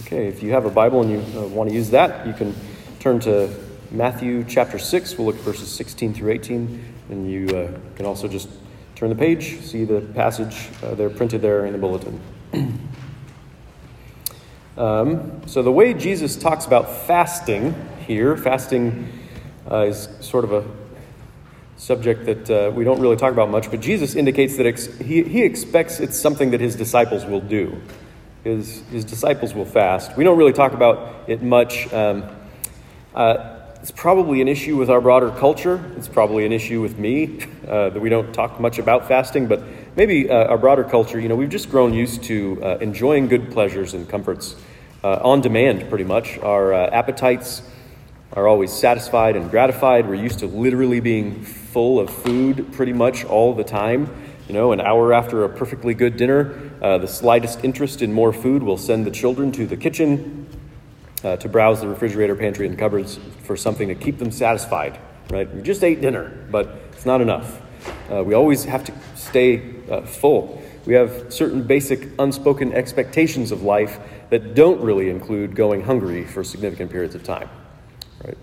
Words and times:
Okay, 0.00 0.26
if 0.26 0.42
you 0.42 0.52
have 0.52 0.64
a 0.64 0.70
Bible 0.70 1.02
and 1.02 1.10
you 1.10 1.38
uh, 1.38 1.46
want 1.48 1.68
to 1.68 1.74
use 1.74 1.90
that, 1.90 2.26
you 2.26 2.32
can 2.32 2.54
turn 2.98 3.20
to 3.20 3.54
Matthew 3.90 4.42
chapter 4.42 4.78
6. 4.78 5.18
We'll 5.18 5.26
look 5.26 5.36
at 5.36 5.42
verses 5.42 5.70
16 5.70 6.14
through 6.14 6.32
18. 6.32 6.94
And 7.10 7.30
you 7.30 7.46
uh, 7.48 7.78
can 7.96 8.06
also 8.06 8.26
just 8.26 8.48
turn 8.94 9.10
the 9.10 9.14
page, 9.14 9.60
see 9.60 9.84
the 9.84 10.00
passage 10.00 10.70
uh, 10.82 10.94
there 10.94 11.10
printed 11.10 11.42
there 11.42 11.66
in 11.66 11.74
the 11.74 11.78
bulletin. 11.78 12.18
um, 14.78 15.42
so, 15.46 15.62
the 15.62 15.72
way 15.72 15.92
Jesus 15.92 16.36
talks 16.36 16.64
about 16.64 17.06
fasting 17.06 17.74
here, 18.06 18.34
fasting 18.38 19.12
uh, 19.70 19.80
is 19.80 20.08
sort 20.20 20.44
of 20.44 20.54
a 20.54 20.64
subject 21.76 22.24
that 22.24 22.50
uh, 22.50 22.70
we 22.70 22.82
don't 22.82 23.00
really 23.00 23.16
talk 23.16 23.34
about 23.34 23.50
much, 23.50 23.70
but 23.70 23.80
Jesus 23.80 24.14
indicates 24.14 24.56
that 24.56 24.64
ex- 24.64 24.96
he, 25.00 25.22
he 25.22 25.42
expects 25.42 26.00
it's 26.00 26.18
something 26.18 26.52
that 26.52 26.62
his 26.62 26.76
disciples 26.76 27.26
will 27.26 27.40
do 27.42 27.78
his, 28.44 28.80
his 28.90 29.04
disciples 29.04 29.54
will 29.54 29.64
fast. 29.64 30.16
We 30.16 30.24
don't 30.24 30.38
really 30.38 30.52
talk 30.52 30.72
about 30.72 31.28
it 31.28 31.42
much. 31.42 31.92
Um, 31.92 32.24
uh, 33.14 33.58
it's 33.82 33.90
probably 33.90 34.40
an 34.40 34.48
issue 34.48 34.76
with 34.76 34.90
our 34.90 35.00
broader 35.00 35.30
culture. 35.30 35.92
It's 35.96 36.08
probably 36.08 36.46
an 36.46 36.52
issue 36.52 36.80
with 36.80 36.98
me 36.98 37.40
uh, 37.66 37.90
that 37.90 38.00
we 38.00 38.08
don't 38.08 38.32
talk 38.32 38.60
much 38.60 38.78
about 38.78 39.08
fasting, 39.08 39.48
but 39.48 39.62
maybe 39.96 40.30
uh, 40.30 40.44
our 40.44 40.58
broader 40.58 40.84
culture, 40.84 41.18
you 41.18 41.28
know, 41.28 41.34
we've 41.34 41.50
just 41.50 41.68
grown 41.68 41.92
used 41.92 42.22
to 42.24 42.60
uh, 42.62 42.78
enjoying 42.78 43.26
good 43.26 43.50
pleasures 43.50 43.94
and 43.94 44.08
comforts 44.08 44.54
uh, 45.02 45.18
on 45.22 45.40
demand, 45.40 45.88
pretty 45.88 46.04
much. 46.04 46.38
Our 46.38 46.72
uh, 46.72 46.90
appetites 46.90 47.62
are 48.34 48.46
always 48.46 48.72
satisfied 48.72 49.36
and 49.36 49.50
gratified. 49.50 50.08
We're 50.08 50.14
used 50.14 50.38
to 50.40 50.46
literally 50.46 51.00
being 51.00 51.42
full 51.42 51.98
of 51.98 52.08
food 52.08 52.72
pretty 52.72 52.92
much 52.92 53.24
all 53.24 53.52
the 53.52 53.64
time. 53.64 54.08
You 54.46 54.54
know, 54.54 54.72
an 54.72 54.80
hour 54.80 55.12
after 55.12 55.44
a 55.44 55.48
perfectly 55.48 55.94
good 55.94 56.16
dinner, 56.16 56.71
uh, 56.82 56.98
the 56.98 57.06
slightest 57.06 57.64
interest 57.64 58.02
in 58.02 58.12
more 58.12 58.32
food 58.32 58.62
will 58.62 58.76
send 58.76 59.06
the 59.06 59.10
children 59.10 59.52
to 59.52 59.66
the 59.66 59.76
kitchen 59.76 60.46
uh, 61.22 61.36
to 61.36 61.48
browse 61.48 61.80
the 61.80 61.88
refrigerator, 61.88 62.34
pantry, 62.34 62.66
and 62.66 62.76
cupboards 62.76 63.18
for 63.44 63.56
something 63.56 63.86
to 63.88 63.94
keep 63.94 64.18
them 64.18 64.32
satisfied. 64.32 64.98
Right? 65.30 65.52
We 65.54 65.62
just 65.62 65.84
ate 65.84 66.00
dinner, 66.00 66.46
but 66.50 66.82
it's 66.92 67.06
not 67.06 67.20
enough. 67.20 67.62
Uh, 68.10 68.24
we 68.24 68.34
always 68.34 68.64
have 68.64 68.84
to 68.84 68.92
stay 69.14 69.76
uh, 69.88 70.02
full. 70.02 70.60
We 70.84 70.94
have 70.94 71.32
certain 71.32 71.62
basic 71.62 72.08
unspoken 72.18 72.72
expectations 72.72 73.52
of 73.52 73.62
life 73.62 74.00
that 74.30 74.54
don't 74.54 74.80
really 74.80 75.08
include 75.08 75.54
going 75.54 75.82
hungry 75.82 76.24
for 76.24 76.42
significant 76.42 76.90
periods 76.90 77.14
of 77.14 77.22
time. 77.22 77.48
Right? 78.24 78.38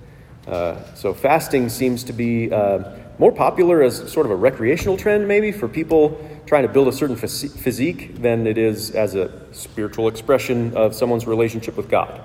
Uh, 0.48 0.96
so 0.96 1.14
fasting 1.14 1.68
seems 1.68 2.06
to 2.06 2.14
be 2.14 2.52
uh, 2.52 2.96
more 3.18 3.34
popular 3.34 3.84
as 3.84 4.10
sort 4.10 4.26
of 4.26 4.32
a 4.32 4.36
recreational 4.36 4.96
trend, 4.96 5.28
maybe, 5.28 5.52
for 5.52 5.68
people 5.68 6.18
trying 6.50 6.64
to 6.64 6.74
build 6.74 6.88
a 6.88 6.92
certain 6.92 7.16
physique 7.16 8.16
than 8.16 8.48
it 8.48 8.58
is 8.58 8.90
as 8.90 9.14
a 9.14 9.32
spiritual 9.54 10.08
expression 10.08 10.76
of 10.76 10.96
someone's 10.96 11.28
relationship 11.28 11.78
with 11.78 11.88
God. 11.88 12.24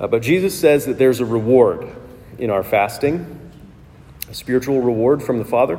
Uh, 0.00 0.08
but 0.08 0.22
Jesus 0.22 0.58
says 0.58 0.86
that 0.86 0.98
there's 0.98 1.20
a 1.20 1.24
reward 1.24 1.88
in 2.38 2.50
our 2.50 2.64
fasting, 2.64 3.52
a 4.28 4.34
spiritual 4.34 4.80
reward 4.80 5.22
from 5.22 5.38
the 5.38 5.44
Father. 5.44 5.78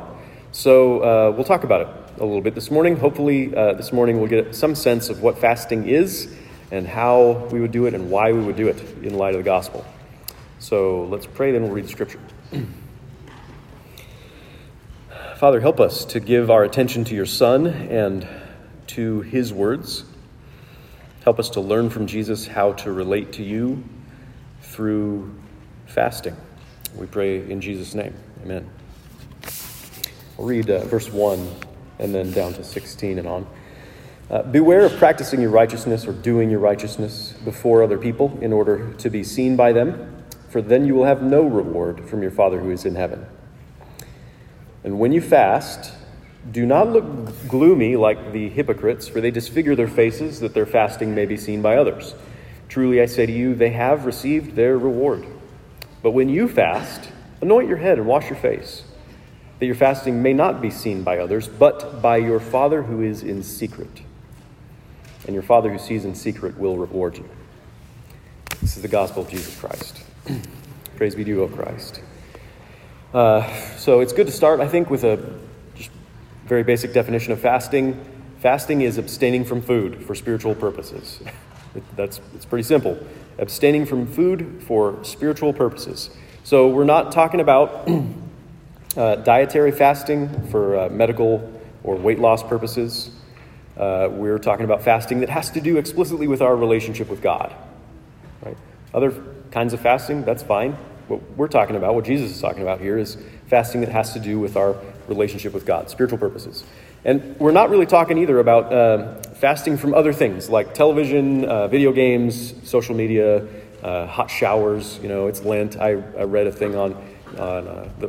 So 0.52 1.00
uh, 1.00 1.30
we'll 1.32 1.44
talk 1.44 1.64
about 1.64 1.82
it 1.82 1.88
a 2.22 2.24
little 2.24 2.40
bit 2.40 2.54
this 2.54 2.70
morning. 2.70 2.96
Hopefully, 2.96 3.54
uh, 3.54 3.74
this 3.74 3.92
morning 3.92 4.18
we'll 4.18 4.30
get 4.30 4.54
some 4.54 4.74
sense 4.74 5.10
of 5.10 5.20
what 5.20 5.36
fasting 5.36 5.86
is 5.86 6.34
and 6.70 6.86
how 6.86 7.46
we 7.52 7.60
would 7.60 7.72
do 7.72 7.84
it 7.84 7.92
and 7.92 8.10
why 8.10 8.32
we 8.32 8.40
would 8.40 8.56
do 8.56 8.68
it 8.68 8.80
in 9.02 9.18
light 9.18 9.34
of 9.34 9.40
the 9.40 9.44
gospel. 9.44 9.84
So 10.60 11.04
let's 11.10 11.26
pray, 11.26 11.52
then 11.52 11.64
we'll 11.64 11.72
read 11.72 11.84
the 11.84 11.90
scripture. 11.90 12.20
Father, 15.42 15.58
help 15.58 15.80
us 15.80 16.04
to 16.04 16.20
give 16.20 16.52
our 16.52 16.62
attention 16.62 17.02
to 17.02 17.16
your 17.16 17.26
Son 17.26 17.66
and 17.66 18.28
to 18.86 19.22
his 19.22 19.52
words. 19.52 20.04
Help 21.24 21.40
us 21.40 21.50
to 21.50 21.60
learn 21.60 21.90
from 21.90 22.06
Jesus 22.06 22.46
how 22.46 22.74
to 22.74 22.92
relate 22.92 23.32
to 23.32 23.42
you 23.42 23.82
through 24.60 25.34
fasting. 25.86 26.36
We 26.94 27.08
pray 27.08 27.38
in 27.50 27.60
Jesus' 27.60 27.92
name. 27.92 28.14
Amen. 28.44 28.70
I'll 30.38 30.44
read 30.44 30.70
uh, 30.70 30.84
verse 30.84 31.10
1 31.10 31.52
and 31.98 32.14
then 32.14 32.30
down 32.30 32.52
to 32.52 32.62
16 32.62 33.18
and 33.18 33.26
on. 33.26 33.46
Uh, 34.30 34.42
Beware 34.44 34.84
of 34.84 34.96
practicing 34.98 35.40
your 35.40 35.50
righteousness 35.50 36.06
or 36.06 36.12
doing 36.12 36.50
your 36.50 36.60
righteousness 36.60 37.34
before 37.44 37.82
other 37.82 37.98
people 37.98 38.38
in 38.40 38.52
order 38.52 38.92
to 38.92 39.10
be 39.10 39.24
seen 39.24 39.56
by 39.56 39.72
them, 39.72 40.22
for 40.50 40.62
then 40.62 40.86
you 40.86 40.94
will 40.94 41.06
have 41.06 41.20
no 41.20 41.42
reward 41.42 42.08
from 42.08 42.22
your 42.22 42.30
Father 42.30 42.60
who 42.60 42.70
is 42.70 42.84
in 42.84 42.94
heaven. 42.94 43.26
And 44.84 44.98
when 44.98 45.12
you 45.12 45.20
fast, 45.20 45.92
do 46.50 46.66
not 46.66 46.88
look 46.88 47.04
gloomy 47.48 47.96
like 47.96 48.32
the 48.32 48.48
hypocrites, 48.48 49.06
for 49.06 49.20
they 49.20 49.30
disfigure 49.30 49.76
their 49.76 49.88
faces 49.88 50.40
that 50.40 50.54
their 50.54 50.66
fasting 50.66 51.14
may 51.14 51.26
be 51.26 51.36
seen 51.36 51.62
by 51.62 51.76
others. 51.76 52.14
Truly 52.68 53.00
I 53.00 53.06
say 53.06 53.26
to 53.26 53.32
you, 53.32 53.54
they 53.54 53.70
have 53.70 54.06
received 54.06 54.56
their 54.56 54.76
reward. 54.76 55.26
But 56.02 56.12
when 56.12 56.28
you 56.28 56.48
fast, 56.48 57.10
anoint 57.40 57.68
your 57.68 57.76
head 57.76 57.98
and 57.98 58.06
wash 58.06 58.28
your 58.28 58.38
face, 58.38 58.84
that 59.60 59.66
your 59.66 59.74
fasting 59.76 60.22
may 60.22 60.32
not 60.32 60.60
be 60.60 60.70
seen 60.70 61.04
by 61.04 61.18
others, 61.18 61.46
but 61.46 62.02
by 62.02 62.16
your 62.16 62.40
Father 62.40 62.82
who 62.82 63.02
is 63.02 63.22
in 63.22 63.42
secret. 63.42 64.02
And 65.26 65.34
your 65.34 65.44
Father 65.44 65.70
who 65.70 65.78
sees 65.78 66.04
in 66.04 66.16
secret 66.16 66.58
will 66.58 66.76
reward 66.76 67.18
you. 67.18 67.28
This 68.60 68.76
is 68.76 68.82
the 68.82 68.88
gospel 68.88 69.22
of 69.22 69.28
Jesus 69.28 69.58
Christ. 69.58 70.02
Praise 70.96 71.14
be 71.14 71.22
to 71.22 71.30
you, 71.30 71.42
O 71.42 71.48
Christ. 71.48 72.00
Uh, 73.12 73.46
so 73.76 74.00
it's 74.00 74.14
good 74.14 74.26
to 74.26 74.32
start, 74.32 74.60
I 74.60 74.68
think, 74.68 74.88
with 74.88 75.04
a 75.04 75.18
just 75.74 75.90
very 76.46 76.62
basic 76.62 76.94
definition 76.94 77.32
of 77.32 77.40
fasting. 77.40 78.02
Fasting 78.40 78.80
is 78.80 78.96
abstaining 78.96 79.44
from 79.44 79.60
food 79.60 80.02
for 80.04 80.14
spiritual 80.14 80.54
purposes. 80.54 81.20
That's 81.96 82.20
it's 82.34 82.46
pretty 82.46 82.62
simple. 82.62 82.98
Abstaining 83.38 83.84
from 83.84 84.06
food 84.06 84.62
for 84.66 85.02
spiritual 85.04 85.52
purposes. 85.52 86.10
So 86.42 86.68
we're 86.68 86.84
not 86.84 87.12
talking 87.12 87.40
about 87.40 87.86
uh, 88.96 89.16
dietary 89.16 89.72
fasting 89.72 90.48
for 90.48 90.78
uh, 90.78 90.88
medical 90.88 91.52
or 91.84 91.96
weight 91.96 92.18
loss 92.18 92.42
purposes. 92.42 93.10
Uh, 93.76 94.08
we're 94.10 94.38
talking 94.38 94.64
about 94.64 94.82
fasting 94.82 95.20
that 95.20 95.28
has 95.28 95.50
to 95.50 95.60
do 95.60 95.76
explicitly 95.76 96.28
with 96.28 96.40
our 96.40 96.56
relationship 96.56 97.08
with 97.08 97.20
God. 97.20 97.54
Right? 98.42 98.56
Other 98.94 99.12
kinds 99.50 99.74
of 99.74 99.80
fasting, 99.80 100.24
that's 100.24 100.42
fine. 100.42 100.78
What 101.12 101.36
we're 101.36 101.48
talking 101.48 101.76
about, 101.76 101.94
what 101.94 102.06
Jesus 102.06 102.30
is 102.30 102.40
talking 102.40 102.62
about 102.62 102.80
here, 102.80 102.96
is 102.96 103.18
fasting 103.48 103.82
that 103.82 103.90
has 103.90 104.14
to 104.14 104.20
do 104.20 104.38
with 104.38 104.56
our 104.56 104.76
relationship 105.08 105.52
with 105.52 105.66
God, 105.66 105.90
spiritual 105.90 106.18
purposes. 106.18 106.64
And 107.04 107.38
we're 107.38 107.52
not 107.52 107.68
really 107.68 107.84
talking 107.84 108.16
either 108.16 108.38
about 108.38 108.72
uh, 108.72 109.22
fasting 109.34 109.76
from 109.76 109.92
other 109.92 110.14
things 110.14 110.48
like 110.48 110.72
television, 110.72 111.44
uh, 111.44 111.68
video 111.68 111.92
games, 111.92 112.54
social 112.66 112.94
media, 112.94 113.46
uh, 113.82 114.06
hot 114.06 114.30
showers. 114.30 114.98
You 115.02 115.08
know, 115.08 115.26
it's 115.26 115.42
Lent. 115.42 115.76
I, 115.76 115.90
I 115.90 116.22
read 116.22 116.46
a 116.46 116.52
thing 116.52 116.76
on, 116.76 116.94
on 117.38 117.68
uh, 117.68 117.88
the, 117.98 118.08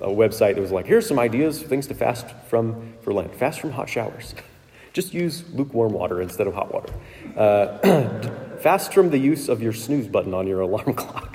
a 0.00 0.08
website 0.08 0.56
that 0.56 0.60
was 0.60 0.72
like, 0.72 0.86
here's 0.86 1.06
some 1.06 1.20
ideas, 1.20 1.62
things 1.62 1.86
to 1.86 1.94
fast 1.94 2.26
from 2.48 2.94
for 3.02 3.12
Lent. 3.12 3.32
Fast 3.36 3.60
from 3.60 3.70
hot 3.70 3.88
showers. 3.88 4.34
Just 4.92 5.14
use 5.14 5.44
lukewarm 5.52 5.92
water 5.92 6.20
instead 6.20 6.48
of 6.48 6.54
hot 6.54 6.74
water. 6.74 6.92
Uh, 7.36 8.56
fast 8.58 8.92
from 8.92 9.10
the 9.10 9.18
use 9.18 9.48
of 9.48 9.62
your 9.62 9.72
snooze 9.72 10.08
button 10.08 10.34
on 10.34 10.48
your 10.48 10.60
alarm 10.60 10.94
clock. 10.94 11.29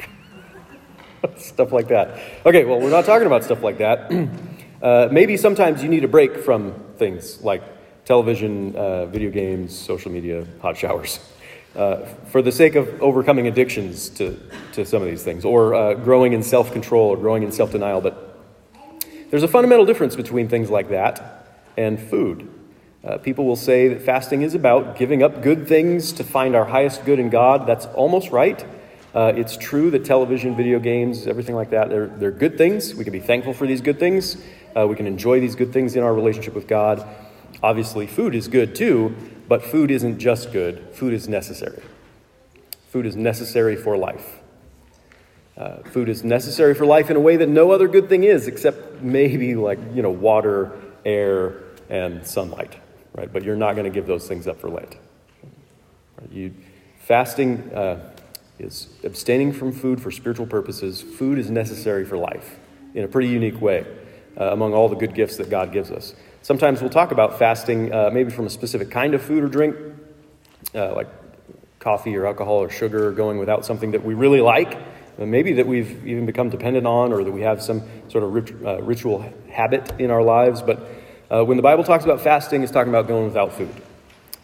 stuff 1.38 1.72
like 1.72 1.88
that. 1.90 2.20
Okay, 2.46 2.66
well, 2.66 2.80
we're 2.80 2.90
not 2.90 3.06
talking 3.06 3.28
about 3.28 3.44
stuff 3.44 3.64
like 3.64 3.78
that. 3.78 4.12
uh, 4.82 5.10
maybe 5.12 5.38
sometimes 5.38 5.84
you 5.84 5.90
need 5.90 6.04
a 6.04 6.08
break 6.08 6.38
from 6.38 6.74
things 6.98 7.42
like 7.42 7.64
television, 8.06 8.76
uh, 8.76 9.06
video 9.08 9.32
games, 9.32 9.78
social 9.78 10.12
media, 10.12 10.46
hot 10.62 10.78
showers, 10.78 11.20
uh, 11.76 12.06
for 12.32 12.42
the 12.42 12.52
sake 12.52 12.76
of 12.76 13.02
overcoming 13.02 13.48
addictions 13.48 14.10
to, 14.10 14.40
to 14.74 14.86
some 14.86 15.02
of 15.02 15.08
these 15.08 15.24
things, 15.24 15.44
or 15.46 15.74
uh, 15.74 15.94
growing 15.96 16.34
in 16.34 16.44
self 16.44 16.72
control 16.72 17.10
or 17.10 17.18
growing 17.18 17.44
in 17.44 17.52
self 17.52 17.72
denial. 17.72 18.02
But 18.02 18.40
there's 19.30 19.44
a 19.44 19.48
fundamental 19.48 19.86
difference 19.86 20.16
between 20.16 20.48
things 20.48 20.70
like 20.70 20.90
that 20.90 21.48
and 21.78 22.00
food. 22.00 22.52
Uh, 23.04 23.18
people 23.18 23.46
will 23.46 23.56
say 23.56 23.88
that 23.88 24.02
fasting 24.02 24.42
is 24.42 24.56
about 24.56 24.98
giving 24.98 25.22
up 25.22 25.44
good 25.44 25.68
things 25.68 26.12
to 26.14 26.24
find 26.24 26.56
our 26.56 26.66
highest 26.66 27.06
good 27.06 27.20
in 27.20 27.30
God. 27.30 27.68
That's 27.68 27.86
almost 27.88 28.32
right. 28.32 28.66
Uh, 29.16 29.32
it's 29.34 29.56
true 29.56 29.90
that 29.92 30.04
television, 30.04 30.58
video 30.58 30.78
games, 30.78 31.26
everything 31.26 31.56
like 31.56 31.70
that, 31.70 31.90
they're, 31.90 32.08
they're 32.08 32.32
good 32.32 32.58
things. 32.58 32.94
We 32.94 33.06
can 33.06 33.14
be 33.14 33.22
thankful 33.22 33.54
for 33.54 33.66
these 33.66 33.80
good 33.80 33.98
things. 33.98 34.36
Uh, 34.76 34.86
we 34.88 34.98
can 34.98 35.08
enjoy 35.08 35.40
these 35.40 35.56
good 35.56 35.72
things 35.72 35.96
in 35.96 36.04
our 36.04 36.14
relationship 36.14 36.54
with 36.54 36.68
God. 36.68 37.08
Obviously, 37.64 38.08
food 38.08 38.36
is 38.36 38.50
good 38.50 38.76
too, 38.76 39.16
but 39.48 39.64
food 39.64 39.90
isn't 39.90 40.20
just 40.20 40.52
good, 40.52 40.90
food 40.92 41.14
is 41.14 41.30
necessary. 41.30 41.82
Food 42.90 43.06
is 43.06 43.16
necessary 43.16 43.78
for 43.78 43.96
life. 43.96 44.40
Uh, 45.56 45.78
food 45.84 46.10
is 46.10 46.26
necessary 46.26 46.76
for 46.76 46.86
life 46.86 47.10
in 47.10 47.16
a 47.16 47.20
way 47.20 47.38
that 47.38 47.48
no 47.48 47.72
other 47.72 47.88
good 47.88 48.10
thing 48.10 48.26
is, 48.26 48.48
except 48.48 49.02
maybe 49.02 49.56
like, 49.56 49.80
you 49.94 50.02
know, 50.02 50.12
water, 50.12 50.74
air, 51.06 51.64
and 51.90 52.28
sunlight, 52.28 52.76
right? 53.14 53.32
But 53.32 53.44
you're 53.44 53.56
not 53.56 53.76
going 53.76 53.86
to 53.86 53.90
give 53.90 54.08
those 54.08 54.28
things 54.28 54.46
up 54.46 54.60
for 54.60 54.70
Lent. 54.70 54.98
You, 56.32 56.54
fasting, 57.00 57.74
uh, 57.74 58.12
is 58.60 58.88
abstaining 59.04 59.52
from 59.52 59.72
food 59.72 60.02
for 60.02 60.12
spiritual 60.12 60.46
purposes. 60.46 61.02
Food 61.02 61.38
is 61.38 61.50
necessary 61.50 62.06
for 62.06 62.18
life 62.18 62.58
in 62.94 63.04
a 63.04 63.08
pretty 63.08 63.28
unique 63.28 63.60
way 63.62 63.86
uh, 64.40 64.52
among 64.52 64.74
all 64.74 64.90
the 64.90 64.96
good 64.96 65.14
gifts 65.14 65.38
that 65.38 65.50
God 65.50 65.72
gives 65.72 65.92
us. 65.92 66.16
Sometimes 66.42 66.82
we'll 66.82 66.90
talk 66.90 67.12
about 67.12 67.40
fasting, 67.40 67.92
uh, 67.94 68.10
maybe 68.14 68.32
from 68.32 68.46
a 68.46 68.50
specific 68.50 68.92
kind 68.92 69.14
of 69.14 69.22
food 69.22 69.44
or 69.44 69.48
drink, 69.48 69.76
uh, 70.74 70.94
like 70.96 71.08
coffee 71.80 72.16
or 72.16 72.26
alcohol 72.26 72.56
or 72.56 72.70
sugar, 72.70 73.08
or 73.08 73.12
going 73.12 73.38
without 73.38 73.66
something 73.66 73.92
that 73.92 74.04
we 74.04 74.14
really 74.14 74.42
like, 74.42 74.78
maybe 75.18 75.54
that 75.54 75.68
we've 75.68 76.06
even 76.06 76.26
become 76.26 76.50
dependent 76.50 76.86
on, 76.86 77.14
or 77.14 77.24
that 77.24 77.32
we 77.32 77.42
have 77.42 77.62
some 77.62 77.82
sort 78.10 78.24
of 78.24 78.34
rit- 78.34 78.66
uh, 78.66 78.82
ritual 78.82 79.26
habit 79.50 79.92
in 80.00 80.12
our 80.12 80.22
lives. 80.22 80.62
But 80.62 80.88
uh, 81.30 81.44
when 81.44 81.58
the 81.58 81.64
Bible 81.64 81.84
talks 81.84 82.04
about 82.04 82.22
fasting, 82.22 82.64
it's 82.64 82.72
talking 82.72 82.92
about 82.92 83.08
going 83.08 83.26
without 83.26 83.54
food. 83.54 83.74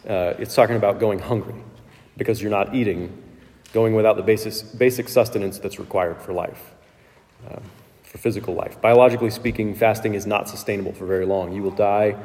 Uh, 0.08 0.34
it's 0.40 0.56
talking 0.56 0.76
about 0.76 1.00
going 1.00 1.20
hungry 1.20 1.56
because 2.18 2.42
you're 2.42 2.52
not 2.52 2.74
eating, 2.74 3.16
going 3.74 3.96
without 3.96 4.18
the 4.18 4.24
basis, 4.24 4.62
basic 4.62 5.10
sustenance 5.10 5.60
that's 5.60 5.80
required 5.80 6.22
for 6.22 6.34
life, 6.34 6.74
uh, 7.50 7.60
for 8.04 8.18
physical 8.18 8.54
life. 8.54 8.82
Biologically 8.82 9.30
speaking, 9.30 9.74
fasting 9.74 10.14
is 10.14 10.26
not 10.26 10.50
sustainable 10.50 10.94
for 10.94 11.06
very 11.06 11.26
long. 11.26 11.54
You 11.54 11.64
will 11.64 11.72
die 11.72 12.16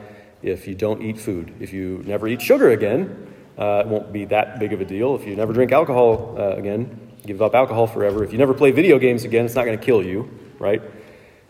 if 0.42 0.66
you 0.66 0.74
don't 0.74 1.02
eat 1.02 1.18
food. 1.18 1.54
If 1.60 1.72
you 1.72 2.02
never 2.06 2.28
eat 2.28 2.42
sugar 2.42 2.70
again, 2.70 3.32
uh, 3.58 3.82
it 3.84 3.88
won't 3.88 4.12
be 4.12 4.24
that 4.26 4.58
big 4.58 4.72
of 4.72 4.80
a 4.80 4.84
deal. 4.84 5.14
If 5.14 5.26
you 5.26 5.36
never 5.36 5.52
drink 5.52 5.72
alcohol 5.72 6.36
uh, 6.38 6.56
again, 6.56 7.12
give 7.24 7.40
up 7.40 7.54
alcohol 7.54 7.86
forever. 7.86 8.22
If 8.24 8.32
you 8.32 8.38
never 8.38 8.54
play 8.54 8.70
video 8.70 8.98
games 8.98 9.24
again, 9.24 9.44
it's 9.44 9.54
not 9.54 9.64
going 9.64 9.78
to 9.78 9.84
kill 9.84 10.02
you, 10.02 10.30
right? 10.58 10.82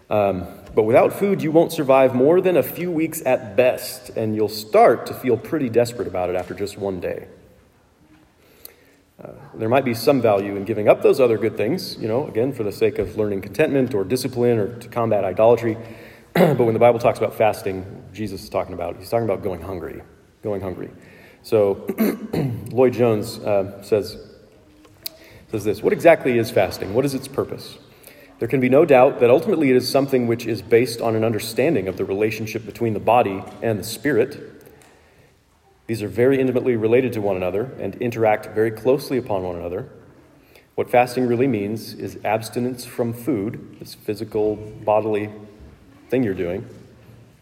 Um, 0.09 0.47
but 0.75 0.83
without 0.83 1.13
food, 1.13 1.43
you 1.43 1.51
won't 1.51 1.73
survive 1.73 2.15
more 2.15 2.41
than 2.41 2.57
a 2.57 2.63
few 2.63 2.93
weeks 2.93 3.23
at 3.25 3.57
best, 3.57 4.11
and 4.11 4.37
you'll 4.37 4.49
start 4.49 5.07
to 5.07 5.15
feel 5.15 5.37
pretty 5.37 5.69
desperate 5.69 6.07
about 6.07 6.31
it 6.31 6.37
after 6.37 6.55
just 6.55 6.77
one 6.77 7.01
day. 7.01 7.29
Uh, 9.23 9.31
there 9.55 9.69
might 9.69 9.85
be 9.85 9.95
some 9.95 10.21
value 10.21 10.57
in 10.57 10.65
giving 10.65 10.89
up 10.89 11.03
those 11.03 11.21
other 11.21 11.39
good 11.39 11.57
things, 11.57 11.97
you 11.97 12.07
know, 12.07 12.27
again, 12.27 12.53
for 12.53 12.65
the 12.65 12.73
sake 12.73 12.99
of 12.99 13.17
learning 13.17 13.41
contentment 13.41 13.95
or 13.95 14.05
discipline 14.05 14.59
or 14.59 14.79
to 14.79 14.89
combat 14.89 15.25
idolatry. 15.25 15.79
but 16.35 16.59
when 16.61 16.75
the 16.75 16.79
Bible 16.79 16.99
talks 16.99 17.19
about 17.19 17.35
fasting, 17.35 18.05
Jesus 18.13 18.43
is 18.43 18.51
talking 18.51 18.75
about, 18.75 18.99
he's 18.99 19.09
talking 19.09 19.25
about 19.25 19.43
going 19.43 19.63
hungry, 19.63 20.03
going 20.43 20.61
hungry. 20.61 20.91
So 21.43 21.87
Lloyd 22.71 22.93
Jones 22.93 23.39
uh, 23.39 23.83
says, 23.83 24.19
says 25.51 25.65
this 25.65 25.83
What 25.83 25.95
exactly 25.95 26.37
is 26.37 26.51
fasting? 26.51 26.93
What 26.93 27.07
is 27.07 27.15
its 27.15 27.27
purpose? 27.27 27.79
There 28.39 28.49
can 28.49 28.61
be 28.61 28.69
no 28.69 28.85
doubt 28.85 29.21
that 29.21 29.31
ultimately 29.31 29.71
it 29.71 29.77
is 29.77 29.89
something 29.89 30.27
which 30.27 30.45
is 30.45 30.61
based 30.61 31.01
on 31.01 31.17
an 31.17 31.25
understanding 31.25 31.89
of 31.89 31.97
the 31.97 32.05
relationship 32.05 32.67
between 32.67 32.93
the 32.93 33.01
body 33.01 33.43
and 33.63 33.79
the 33.79 33.85
spirit. 33.85 34.56
These 35.87 36.03
are 36.03 36.09
very 36.09 36.41
intimately 36.41 36.77
related 36.77 37.13
to 37.15 37.21
one 37.21 37.37
another 37.37 37.71
and 37.79 37.95
interact 37.97 38.55
very 38.55 38.71
closely 38.71 39.19
upon 39.19 39.43
one 39.43 39.57
another. 39.57 39.89
What 40.75 40.91
fasting 40.91 41.27
really 41.27 41.47
means 41.47 41.95
is 41.95 42.19
abstinence 42.25 42.85
from 42.85 43.13
food, 43.13 43.77
this 43.79 43.95
physical, 43.95 44.57
bodily 44.57 45.31
thing 46.11 46.23
you're 46.23 46.35
doing, 46.35 46.69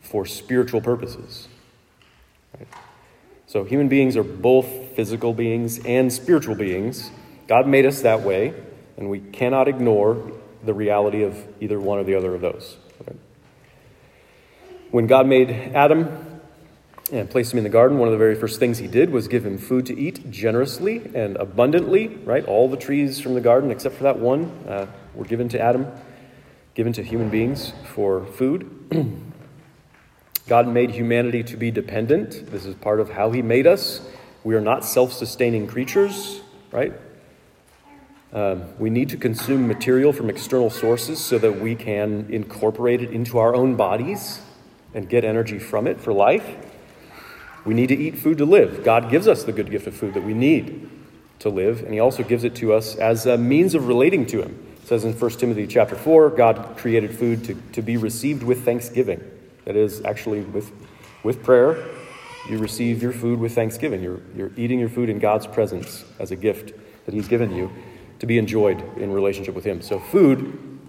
for 0.02 0.26
spiritual 0.26 0.80
purposes. 0.80 1.48
Right? 2.56 2.68
So, 3.46 3.64
human 3.64 3.88
beings 3.88 4.16
are 4.16 4.22
both 4.22 4.66
physical 4.94 5.32
beings 5.32 5.84
and 5.84 6.12
spiritual 6.12 6.54
beings. 6.54 7.10
God 7.48 7.66
made 7.66 7.86
us 7.86 8.02
that 8.02 8.20
way, 8.20 8.54
and 8.96 9.10
we 9.10 9.20
cannot 9.20 9.68
ignore 9.68 10.32
the 10.62 10.74
reality 10.74 11.22
of 11.22 11.36
either 11.60 11.80
one 11.80 11.98
or 11.98 12.04
the 12.04 12.14
other 12.14 12.34
of 12.34 12.40
those. 12.40 12.76
Okay? 13.00 13.16
When 14.90 15.06
God 15.06 15.26
made 15.26 15.50
Adam 15.50 16.23
and 17.18 17.30
placed 17.30 17.52
him 17.52 17.58
in 17.58 17.64
the 17.64 17.70
garden, 17.70 17.98
one 17.98 18.08
of 18.08 18.12
the 18.12 18.18
very 18.18 18.34
first 18.34 18.58
things 18.58 18.78
he 18.78 18.88
did 18.88 19.10
was 19.10 19.28
give 19.28 19.46
him 19.46 19.56
food 19.56 19.86
to 19.86 19.96
eat 19.96 20.30
generously 20.32 21.10
and 21.14 21.36
abundantly, 21.36 22.08
right? 22.08 22.44
All 22.44 22.68
the 22.68 22.76
trees 22.76 23.20
from 23.20 23.34
the 23.34 23.40
garden, 23.40 23.70
except 23.70 23.94
for 23.94 24.02
that 24.02 24.18
one, 24.18 24.50
uh, 24.68 24.86
were 25.14 25.24
given 25.24 25.48
to 25.50 25.60
Adam, 25.60 25.86
given 26.74 26.92
to 26.94 27.04
human 27.04 27.30
beings 27.30 27.72
for 27.94 28.26
food. 28.26 28.68
God 30.48 30.66
made 30.66 30.90
humanity 30.90 31.44
to 31.44 31.56
be 31.56 31.70
dependent. 31.70 32.50
This 32.50 32.66
is 32.66 32.74
part 32.74 32.98
of 32.98 33.10
how 33.10 33.30
he 33.30 33.42
made 33.42 33.68
us. 33.68 34.00
We 34.42 34.56
are 34.56 34.60
not 34.60 34.84
self 34.84 35.12
sustaining 35.12 35.68
creatures, 35.68 36.40
right? 36.72 36.92
Um, 38.32 38.76
we 38.80 38.90
need 38.90 39.10
to 39.10 39.16
consume 39.16 39.68
material 39.68 40.12
from 40.12 40.28
external 40.28 40.68
sources 40.68 41.20
so 41.20 41.38
that 41.38 41.60
we 41.60 41.76
can 41.76 42.26
incorporate 42.28 43.00
it 43.00 43.12
into 43.12 43.38
our 43.38 43.54
own 43.54 43.76
bodies 43.76 44.40
and 44.92 45.08
get 45.08 45.24
energy 45.24 45.60
from 45.60 45.86
it 45.86 46.00
for 46.00 46.12
life. 46.12 46.44
We 47.64 47.74
need 47.74 47.88
to 47.88 47.96
eat 47.96 48.18
food 48.18 48.38
to 48.38 48.44
live. 48.44 48.84
God 48.84 49.10
gives 49.10 49.26
us 49.26 49.44
the 49.44 49.52
good 49.52 49.70
gift 49.70 49.86
of 49.86 49.94
food 49.94 50.14
that 50.14 50.22
we 50.22 50.34
need 50.34 50.90
to 51.40 51.48
live, 51.48 51.82
and 51.82 51.92
He 51.92 52.00
also 52.00 52.22
gives 52.22 52.44
it 52.44 52.54
to 52.56 52.72
us 52.72 52.94
as 52.96 53.26
a 53.26 53.38
means 53.38 53.74
of 53.74 53.86
relating 53.88 54.26
to 54.26 54.42
Him. 54.42 54.66
It 54.82 54.88
says 54.88 55.04
in 55.04 55.14
1 55.14 55.30
Timothy 55.32 55.66
chapter 55.66 55.96
4, 55.96 56.30
God 56.30 56.76
created 56.76 57.16
food 57.16 57.44
to, 57.44 57.54
to 57.72 57.82
be 57.82 57.96
received 57.96 58.42
with 58.42 58.64
thanksgiving. 58.64 59.22
That 59.64 59.76
is, 59.76 60.04
actually, 60.04 60.42
with, 60.42 60.70
with 61.22 61.42
prayer, 61.42 61.88
you 62.50 62.58
receive 62.58 63.02
your 63.02 63.12
food 63.12 63.38
with 63.38 63.54
thanksgiving. 63.54 64.02
You're, 64.02 64.20
you're 64.36 64.52
eating 64.56 64.78
your 64.78 64.90
food 64.90 65.08
in 65.08 65.18
God's 65.18 65.46
presence 65.46 66.04
as 66.18 66.30
a 66.30 66.36
gift 66.36 66.74
that 67.06 67.14
He's 67.14 67.28
given 67.28 67.54
you 67.54 67.70
to 68.18 68.26
be 68.26 68.36
enjoyed 68.36 68.82
in 68.98 69.10
relationship 69.10 69.54
with 69.54 69.64
Him. 69.64 69.80
So, 69.80 69.98
food 69.98 70.80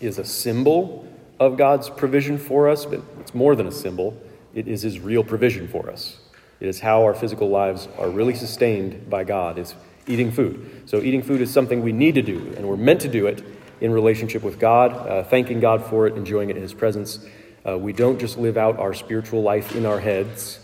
is 0.00 0.18
a 0.18 0.24
symbol 0.24 1.06
of 1.38 1.56
God's 1.56 1.90
provision 1.90 2.38
for 2.38 2.68
us, 2.68 2.84
but 2.84 3.02
it's 3.20 3.34
more 3.34 3.54
than 3.54 3.66
a 3.66 3.72
symbol. 3.72 4.20
It 4.58 4.66
is 4.66 4.82
His 4.82 4.98
real 4.98 5.22
provision 5.22 5.68
for 5.68 5.88
us. 5.88 6.16
It 6.58 6.66
is 6.66 6.80
how 6.80 7.04
our 7.04 7.14
physical 7.14 7.48
lives 7.48 7.86
are 7.96 8.10
really 8.10 8.34
sustained 8.34 9.08
by 9.08 9.22
God, 9.22 9.56
is 9.56 9.76
eating 10.08 10.32
food. 10.32 10.82
So, 10.86 11.00
eating 11.00 11.22
food 11.22 11.40
is 11.40 11.52
something 11.52 11.80
we 11.80 11.92
need 11.92 12.16
to 12.16 12.22
do, 12.22 12.52
and 12.56 12.68
we're 12.68 12.76
meant 12.76 13.00
to 13.02 13.08
do 13.08 13.28
it 13.28 13.44
in 13.80 13.92
relationship 13.92 14.42
with 14.42 14.58
God, 14.58 14.92
uh, 14.92 15.22
thanking 15.22 15.60
God 15.60 15.84
for 15.84 16.08
it, 16.08 16.16
enjoying 16.16 16.50
it 16.50 16.56
in 16.56 16.62
His 16.62 16.74
presence. 16.74 17.24
Uh, 17.64 17.78
we 17.78 17.92
don't 17.92 18.18
just 18.18 18.36
live 18.36 18.56
out 18.56 18.80
our 18.80 18.94
spiritual 18.94 19.42
life 19.42 19.76
in 19.76 19.86
our 19.86 20.00
heads, 20.00 20.58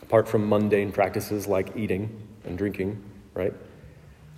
apart 0.00 0.28
from 0.28 0.48
mundane 0.48 0.92
practices 0.92 1.48
like 1.48 1.76
eating 1.76 2.22
and 2.44 2.56
drinking, 2.56 3.02
right? 3.34 3.52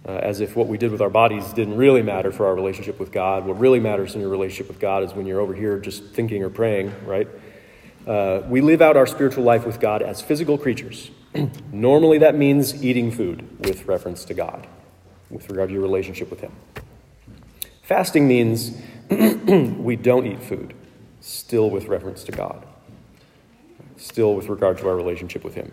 uh, 0.07 0.13
as 0.13 0.41
if 0.41 0.55
what 0.55 0.69
we 0.69 0.77
did 0.77 0.91
with 0.91 1.01
our 1.01 1.11
bodies 1.11 1.53
didn't 1.53 1.77
really 1.77 2.03
matter 2.03 2.31
for 2.31 2.47
our 2.47 2.55
relationship 2.55 2.99
with 2.99 3.11
God. 3.11 3.47
What 3.47 3.59
really 3.59 3.81
matters 3.81 4.15
in 4.15 4.21
your 4.21 4.31
relationship 4.31 4.69
with 4.69 4.79
God 4.79 5.03
is 5.03 5.15
when 5.15 5.27
you're 5.27 5.41
over 5.41 5.55
here 5.55 5.79
just 5.79 6.05
thinking 6.05 6.43
or 6.43 6.51
praying, 6.51 6.95
right? 7.07 7.29
Uh, 8.07 8.43
we 8.49 8.61
live 8.61 8.83
out 8.83 8.97
our 8.97 9.07
spiritual 9.07 9.45
life 9.45 9.65
with 9.65 9.81
God 9.81 10.03
as 10.03 10.21
physical 10.21 10.59
creatures. 10.59 11.11
Normally, 11.73 12.19
that 12.19 12.35
means 12.35 12.85
eating 12.85 13.11
food 13.11 13.65
with 13.65 13.87
reference 13.87 14.27
to 14.27 14.35
God, 14.35 14.67
with 15.31 15.49
regard 15.49 15.71
to 15.71 15.73
your 15.73 15.83
relationship 15.83 16.31
with 16.31 16.41
Him. 16.41 16.53
Fasting 17.83 18.29
means 18.29 18.79
we 19.11 19.97
don't 19.97 20.27
eat 20.27 20.43
food, 20.43 20.75
still 21.21 21.71
with 21.71 21.87
reference 21.87 22.25
to 22.25 22.33
God, 22.33 22.67
still 23.97 24.35
with 24.35 24.49
regard 24.49 24.77
to 24.79 24.89
our 24.89 24.97
relationship 24.97 25.43
with 25.43 25.55
Him. 25.55 25.73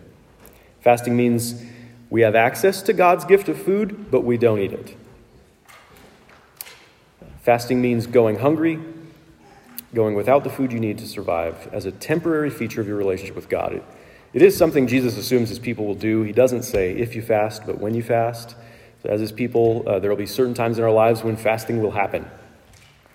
Fasting 0.80 1.14
means 1.14 1.62
we 2.08 2.22
have 2.22 2.34
access 2.34 2.80
to 2.82 2.94
God's 2.94 3.26
gift 3.26 3.48
of 3.48 3.60
food, 3.60 4.10
but 4.10 4.22
we 4.22 4.38
don't 4.38 4.58
eat 4.58 4.72
it. 4.72 4.96
Fasting 7.42 7.82
means 7.82 8.06
going 8.06 8.38
hungry, 8.38 8.78
going 9.94 10.14
without 10.14 10.44
the 10.44 10.50
food 10.50 10.72
you 10.72 10.80
need 10.80 10.98
to 10.98 11.06
survive 11.06 11.68
as 11.72 11.84
a 11.84 11.92
temporary 11.92 12.50
feature 12.50 12.80
of 12.80 12.86
your 12.86 12.96
relationship 12.96 13.36
with 13.36 13.48
God. 13.48 13.74
It, 13.74 13.84
it 14.32 14.42
is 14.42 14.56
something 14.56 14.86
Jesus 14.86 15.16
assumes 15.18 15.50
his 15.50 15.58
people 15.58 15.84
will 15.84 15.94
do. 15.94 16.22
He 16.22 16.32
doesn't 16.32 16.62
say 16.62 16.92
if 16.92 17.14
you 17.14 17.22
fast, 17.22 17.66
but 17.66 17.78
when 17.78 17.94
you 17.94 18.02
fast. 18.02 18.56
So 19.02 19.10
as 19.10 19.20
his 19.20 19.32
people, 19.32 19.84
uh, 19.86 19.98
there 19.98 20.10
will 20.10 20.16
be 20.16 20.26
certain 20.26 20.54
times 20.54 20.78
in 20.78 20.84
our 20.84 20.90
lives 20.90 21.22
when 21.22 21.36
fasting 21.36 21.82
will 21.82 21.90
happen, 21.90 22.24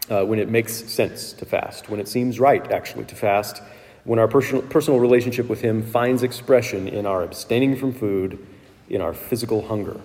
uh, 0.10 0.26
when 0.26 0.38
it 0.38 0.50
makes 0.50 0.74
sense 0.74 1.34
to 1.34 1.46
fast, 1.46 1.90
when 1.90 2.00
it 2.00 2.08
seems 2.08 2.40
right, 2.40 2.72
actually, 2.72 3.06
to 3.06 3.16
fast, 3.16 3.64
when 4.04 4.20
our 4.20 4.28
personal, 4.28 4.62
personal 4.64 5.00
relationship 5.00 5.50
with 5.50 5.62
him 5.62 5.82
finds 5.82 6.24
expression 6.24 6.88
in 6.88 7.06
our 7.06 7.24
abstaining 7.24 7.76
from 7.76 7.94
food 7.94 8.46
in 8.90 9.02
our 9.02 9.14
physical 9.14 9.68
hunger. 9.68 10.00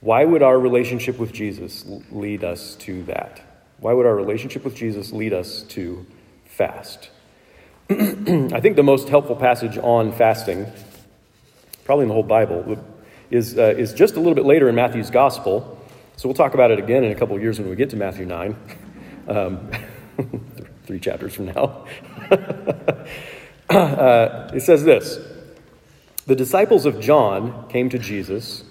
Why 0.00 0.24
would 0.24 0.42
our 0.42 0.58
relationship 0.58 1.18
with 1.18 1.32
Jesus 1.32 1.84
lead 2.10 2.44
us 2.44 2.74
to 2.76 3.02
that? 3.04 3.55
Why 3.78 3.92
would 3.92 4.06
our 4.06 4.14
relationship 4.14 4.64
with 4.64 4.74
Jesus 4.74 5.12
lead 5.12 5.32
us 5.32 5.62
to 5.64 6.06
fast? 6.46 7.10
I 7.90 8.60
think 8.60 8.76
the 8.76 8.82
most 8.82 9.08
helpful 9.08 9.36
passage 9.36 9.78
on 9.78 10.12
fasting, 10.12 10.66
probably 11.84 12.04
in 12.04 12.08
the 12.08 12.14
whole 12.14 12.22
Bible, 12.22 12.84
is, 13.30 13.58
uh, 13.58 13.74
is 13.76 13.92
just 13.92 14.16
a 14.16 14.18
little 14.18 14.34
bit 14.34 14.44
later 14.44 14.68
in 14.68 14.74
Matthew's 14.74 15.10
Gospel. 15.10 15.78
So 16.16 16.28
we'll 16.28 16.34
talk 16.34 16.54
about 16.54 16.70
it 16.70 16.78
again 16.78 17.04
in 17.04 17.12
a 17.12 17.14
couple 17.14 17.36
of 17.36 17.42
years 17.42 17.58
when 17.58 17.68
we 17.68 17.76
get 17.76 17.90
to 17.90 17.96
Matthew 17.96 18.24
9, 18.24 18.56
um, 19.28 19.70
three 20.84 20.98
chapters 20.98 21.34
from 21.34 21.46
now. 21.46 21.86
uh, 23.70 24.50
it 24.54 24.62
says 24.62 24.84
this 24.84 25.18
the 26.26 26.34
disciples 26.34 26.86
of 26.86 26.98
John 26.98 27.68
came 27.68 27.88
to 27.90 27.98
Jesus, 27.98 28.64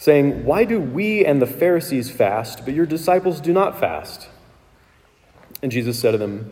saying, 0.00 0.46
Why 0.46 0.64
do 0.64 0.80
we 0.80 1.24
and 1.26 1.40
the 1.40 1.46
Pharisees 1.46 2.10
fast, 2.10 2.64
but 2.64 2.72
your 2.72 2.86
disciples 2.86 3.38
do 3.40 3.52
not 3.52 3.78
fast? 3.78 4.28
And 5.62 5.70
Jesus 5.70 6.00
said 6.00 6.12
to 6.12 6.18
them, 6.18 6.50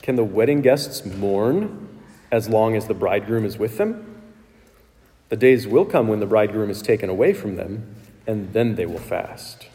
Can 0.00 0.14
the 0.14 0.24
wedding 0.24 0.62
guests 0.62 1.04
mourn 1.04 1.88
as 2.30 2.48
long 2.48 2.76
as 2.76 2.86
the 2.86 2.94
bridegroom 2.94 3.44
is 3.44 3.58
with 3.58 3.78
them? 3.78 4.22
The 5.28 5.36
days 5.36 5.66
will 5.66 5.84
come 5.84 6.06
when 6.06 6.20
the 6.20 6.26
bridegroom 6.26 6.70
is 6.70 6.80
taken 6.80 7.10
away 7.10 7.34
from 7.34 7.56
them, 7.56 7.96
and 8.28 8.52
then 8.52 8.76
they 8.76 8.86
will 8.86 8.98
fast. 8.98 9.66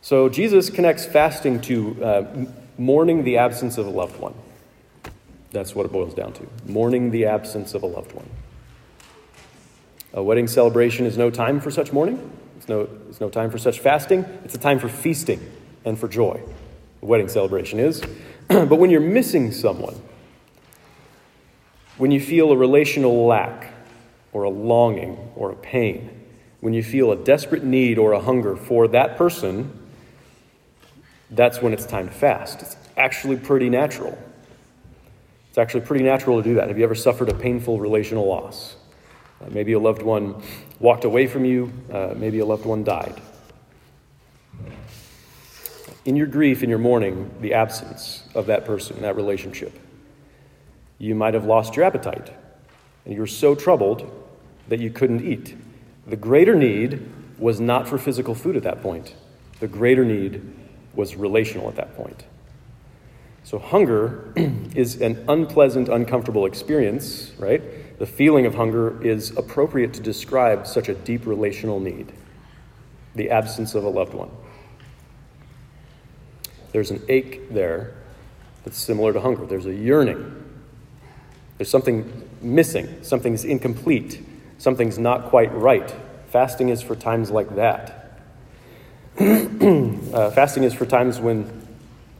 So 0.00 0.30
Jesus 0.30 0.70
connects 0.70 1.04
fasting 1.04 1.60
to 1.62 2.02
uh, 2.02 2.46
mourning 2.78 3.24
the 3.24 3.36
absence 3.36 3.76
of 3.76 3.86
a 3.86 3.90
loved 3.90 4.18
one. 4.18 4.34
That's 5.50 5.74
what 5.74 5.84
it 5.84 5.92
boils 5.92 6.14
down 6.14 6.32
to 6.34 6.46
mourning 6.64 7.10
the 7.10 7.26
absence 7.26 7.74
of 7.74 7.82
a 7.82 7.86
loved 7.86 8.12
one. 8.12 8.28
A 10.14 10.22
wedding 10.22 10.48
celebration 10.48 11.06
is 11.06 11.18
no 11.18 11.30
time 11.30 11.60
for 11.60 11.70
such 11.70 11.92
mourning. 11.92 12.30
It's 12.56 12.68
no, 12.68 12.88
it's 13.08 13.20
no 13.20 13.28
time 13.28 13.50
for 13.50 13.58
such 13.58 13.80
fasting. 13.80 14.24
It's 14.44 14.54
a 14.54 14.58
time 14.58 14.78
for 14.78 14.88
feasting 14.88 15.40
and 15.84 15.98
for 15.98 16.08
joy. 16.08 16.42
A 17.02 17.06
wedding 17.06 17.28
celebration 17.28 17.78
is. 17.78 18.02
but 18.48 18.76
when 18.76 18.90
you're 18.90 19.00
missing 19.00 19.52
someone, 19.52 19.94
when 21.98 22.10
you 22.10 22.20
feel 22.20 22.52
a 22.52 22.56
relational 22.56 23.26
lack, 23.26 23.74
or 24.32 24.44
a 24.44 24.50
longing, 24.50 25.16
or 25.36 25.50
a 25.50 25.56
pain, 25.56 26.10
when 26.60 26.72
you 26.72 26.82
feel 26.82 27.12
a 27.12 27.16
desperate 27.16 27.64
need 27.64 27.98
or 27.98 28.12
a 28.12 28.20
hunger 28.20 28.56
for 28.56 28.86
that 28.88 29.16
person, 29.16 29.72
that's 31.30 31.60
when 31.60 31.72
it's 31.72 31.86
time 31.86 32.08
to 32.08 32.14
fast. 32.14 32.62
It's 32.62 32.76
actually 32.96 33.36
pretty 33.36 33.68
natural. 33.68 34.18
It's 35.48 35.58
actually 35.58 35.82
pretty 35.82 36.04
natural 36.04 36.42
to 36.42 36.42
do 36.42 36.54
that. 36.54 36.68
Have 36.68 36.78
you 36.78 36.84
ever 36.84 36.94
suffered 36.94 37.28
a 37.28 37.34
painful 37.34 37.78
relational 37.78 38.26
loss? 38.26 38.76
Uh, 39.40 39.46
maybe 39.50 39.72
a 39.72 39.78
loved 39.78 40.02
one 40.02 40.40
walked 40.80 41.04
away 41.04 41.26
from 41.26 41.44
you, 41.44 41.72
uh, 41.92 42.14
maybe 42.16 42.38
a 42.40 42.46
loved 42.46 42.64
one 42.64 42.84
died. 42.84 43.20
In 46.04 46.16
your 46.16 46.26
grief, 46.26 46.62
in 46.62 46.70
your 46.70 46.78
mourning, 46.78 47.30
the 47.40 47.54
absence 47.54 48.24
of 48.34 48.46
that 48.46 48.64
person, 48.64 49.00
that 49.02 49.16
relationship, 49.16 49.78
you 50.98 51.14
might 51.14 51.34
have 51.34 51.44
lost 51.44 51.76
your 51.76 51.84
appetite, 51.84 52.32
and 53.04 53.14
you 53.14 53.20
were 53.20 53.26
so 53.26 53.54
troubled 53.54 54.10
that 54.68 54.80
you 54.80 54.90
couldn't 54.90 55.24
eat. 55.24 55.54
The 56.06 56.16
greater 56.16 56.54
need 56.54 57.06
was 57.38 57.60
not 57.60 57.86
for 57.86 57.98
physical 57.98 58.34
food 58.34 58.56
at 58.56 58.62
that 58.64 58.82
point, 58.82 59.14
the 59.60 59.68
greater 59.68 60.04
need 60.04 60.42
was 60.94 61.14
relational 61.14 61.68
at 61.68 61.76
that 61.76 61.96
point. 61.96 62.24
So, 63.44 63.58
hunger 63.58 64.32
is 64.74 65.00
an 65.00 65.24
unpleasant, 65.28 65.88
uncomfortable 65.88 66.44
experience, 66.46 67.32
right? 67.38 67.62
The 67.98 68.06
feeling 68.06 68.46
of 68.46 68.54
hunger 68.54 69.02
is 69.04 69.36
appropriate 69.36 69.94
to 69.94 70.00
describe 70.00 70.66
such 70.66 70.88
a 70.88 70.94
deep 70.94 71.26
relational 71.26 71.80
need 71.80 72.12
the 73.14 73.30
absence 73.30 73.74
of 73.74 73.82
a 73.82 73.88
loved 73.88 74.14
one. 74.14 74.30
There's 76.70 76.92
an 76.92 77.02
ache 77.08 77.52
there 77.52 77.94
that's 78.64 78.78
similar 78.78 79.12
to 79.12 79.20
hunger. 79.20 79.44
There's 79.44 79.66
a 79.66 79.74
yearning. 79.74 80.44
There's 81.56 81.70
something 81.70 82.28
missing, 82.40 83.02
something's 83.02 83.44
incomplete, 83.44 84.24
something's 84.58 84.98
not 84.98 85.24
quite 85.24 85.52
right. 85.52 85.92
Fasting 86.28 86.68
is 86.68 86.80
for 86.80 86.94
times 86.94 87.30
like 87.32 87.56
that. 87.56 88.20
uh, 89.20 90.30
fasting 90.30 90.62
is 90.62 90.72
for 90.72 90.86
times 90.86 91.18
when 91.18 91.66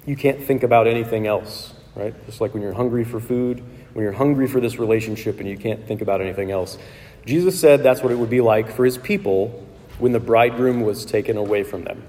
you 0.04 0.16
can't 0.16 0.42
think 0.42 0.64
about 0.64 0.88
anything 0.88 1.28
else, 1.28 1.73
right? 1.94 2.14
Just 2.26 2.40
like 2.40 2.54
when 2.54 2.62
you're 2.62 2.73
hungry 2.73 3.04
for 3.04 3.20
food, 3.20 3.62
when 3.99 4.05
you're 4.05 4.12
hungry 4.12 4.47
for 4.47 4.61
this 4.61 4.78
relationship 4.78 5.40
and 5.40 5.49
you 5.49 5.57
can't 5.57 5.85
think 5.88 6.02
about 6.02 6.21
anything 6.21 6.52
else. 6.52 6.78
Jesus 7.26 7.59
said 7.59 7.83
that's 7.83 8.00
what 8.00 8.12
it 8.12 8.14
would 8.14 8.31
be 8.31 8.40
like 8.40 8.71
for 8.71 8.85
his 8.85 8.97
people 8.97 9.67
when 9.99 10.12
the 10.12 10.21
bridegroom 10.21 10.83
was 10.83 11.05
taken 11.05 11.37
away 11.37 11.64
from 11.64 11.83
them. 11.83 12.05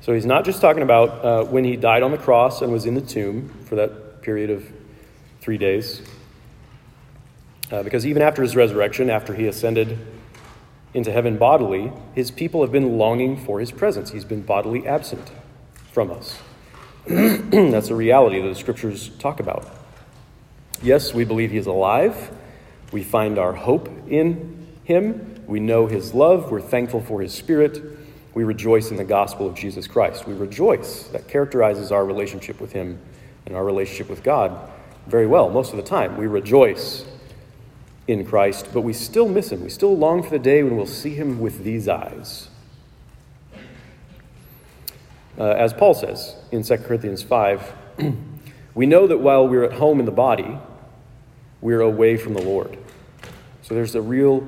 So 0.00 0.12
he's 0.12 0.26
not 0.26 0.44
just 0.44 0.60
talking 0.60 0.82
about 0.82 1.24
uh, 1.24 1.44
when 1.44 1.62
he 1.62 1.76
died 1.76 2.02
on 2.02 2.10
the 2.10 2.18
cross 2.18 2.62
and 2.62 2.72
was 2.72 2.84
in 2.84 2.94
the 2.94 3.00
tomb 3.00 3.48
for 3.66 3.76
that 3.76 4.22
period 4.22 4.50
of 4.50 4.68
three 5.40 5.56
days. 5.56 6.02
Uh, 7.70 7.84
because 7.84 8.04
even 8.04 8.22
after 8.22 8.42
his 8.42 8.56
resurrection, 8.56 9.08
after 9.08 9.34
he 9.34 9.46
ascended 9.46 9.96
into 10.94 11.12
heaven 11.12 11.38
bodily, 11.38 11.92
his 12.12 12.32
people 12.32 12.60
have 12.62 12.72
been 12.72 12.98
longing 12.98 13.36
for 13.36 13.60
his 13.60 13.70
presence. 13.70 14.10
He's 14.10 14.24
been 14.24 14.42
bodily 14.42 14.84
absent 14.84 15.30
from 15.92 16.10
us. 16.10 16.40
That's 17.06 17.90
a 17.90 17.94
reality 17.94 18.42
that 18.42 18.48
the 18.48 18.56
scriptures 18.56 19.10
talk 19.20 19.38
about. 19.38 19.75
Yes, 20.82 21.14
we 21.14 21.24
believe 21.24 21.50
he 21.50 21.56
is 21.56 21.66
alive. 21.66 22.30
We 22.92 23.02
find 23.02 23.38
our 23.38 23.52
hope 23.52 23.88
in 24.08 24.66
him. 24.84 25.42
We 25.46 25.60
know 25.60 25.86
his 25.86 26.14
love. 26.14 26.50
We're 26.50 26.60
thankful 26.60 27.00
for 27.00 27.20
his 27.20 27.32
spirit. 27.32 27.82
We 28.34 28.44
rejoice 28.44 28.90
in 28.90 28.96
the 28.96 29.04
gospel 29.04 29.46
of 29.46 29.54
Jesus 29.54 29.86
Christ. 29.86 30.26
We 30.26 30.34
rejoice. 30.34 31.04
That 31.08 31.28
characterizes 31.28 31.90
our 31.90 32.04
relationship 32.04 32.60
with 32.60 32.72
him 32.72 33.00
and 33.46 33.56
our 33.56 33.64
relationship 33.64 34.10
with 34.10 34.22
God 34.22 34.70
very 35.06 35.26
well 35.26 35.48
most 35.50 35.70
of 35.70 35.76
the 35.76 35.82
time. 35.82 36.16
We 36.16 36.26
rejoice 36.26 37.06
in 38.08 38.24
Christ, 38.24 38.68
but 38.72 38.82
we 38.82 38.92
still 38.92 39.28
miss 39.28 39.50
him. 39.50 39.62
We 39.62 39.70
still 39.70 39.96
long 39.96 40.22
for 40.22 40.30
the 40.30 40.38
day 40.38 40.62
when 40.62 40.76
we'll 40.76 40.86
see 40.86 41.14
him 41.14 41.40
with 41.40 41.64
these 41.64 41.88
eyes. 41.88 42.48
Uh, 45.38 45.44
as 45.50 45.72
Paul 45.72 45.94
says 45.94 46.36
in 46.50 46.62
2 46.62 46.76
Corinthians 46.78 47.22
5, 47.22 47.72
we 48.76 48.84
know 48.84 49.06
that 49.06 49.18
while 49.18 49.48
we're 49.48 49.64
at 49.64 49.72
home 49.72 49.98
in 49.98 50.04
the 50.04 50.12
body, 50.12 50.58
we're 51.62 51.80
away 51.80 52.18
from 52.18 52.34
the 52.34 52.42
Lord. 52.42 52.76
So 53.62 53.74
there's 53.74 53.94
a 53.94 54.02
real 54.02 54.46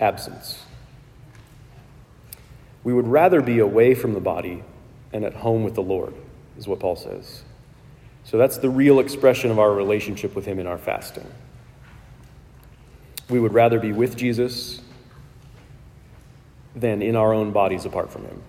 absence. 0.00 0.64
We 2.82 2.92
would 2.92 3.06
rather 3.06 3.40
be 3.40 3.60
away 3.60 3.94
from 3.94 4.14
the 4.14 4.20
body 4.20 4.64
and 5.12 5.24
at 5.24 5.32
home 5.32 5.62
with 5.62 5.76
the 5.76 5.82
Lord, 5.82 6.12
is 6.58 6.66
what 6.66 6.80
Paul 6.80 6.96
says. 6.96 7.44
So 8.24 8.36
that's 8.36 8.58
the 8.58 8.68
real 8.68 8.98
expression 8.98 9.52
of 9.52 9.60
our 9.60 9.72
relationship 9.72 10.34
with 10.34 10.44
Him 10.44 10.58
in 10.58 10.66
our 10.66 10.76
fasting. 10.76 11.26
We 13.30 13.38
would 13.38 13.54
rather 13.54 13.78
be 13.78 13.92
with 13.92 14.16
Jesus 14.16 14.80
than 16.74 17.00
in 17.00 17.14
our 17.14 17.32
own 17.32 17.52
bodies 17.52 17.84
apart 17.84 18.10
from 18.10 18.24
Him. 18.24 18.42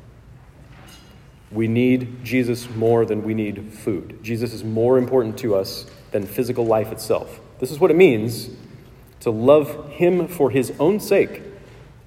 We 1.52 1.68
need 1.68 2.24
Jesus 2.24 2.70
more 2.70 3.06
than 3.06 3.24
we 3.24 3.34
need 3.34 3.74
food. 3.74 4.20
Jesus 4.22 4.54
is 4.54 4.64
more 4.64 4.98
important 4.98 5.38
to 5.40 5.56
us 5.56 5.86
than 6.12 6.26
physical 6.26 6.66
life 6.66 6.92
itself. 6.92 7.40
This 7.60 7.72
is 7.72 7.80
what 7.80 7.90
it 7.92 7.98
means 7.98 8.50
to 9.22 9.32
love 9.32 9.92
Him 9.92 10.28
for 10.28 10.52
His 10.52 10.72
own 10.80 11.00
sake, 11.00 11.42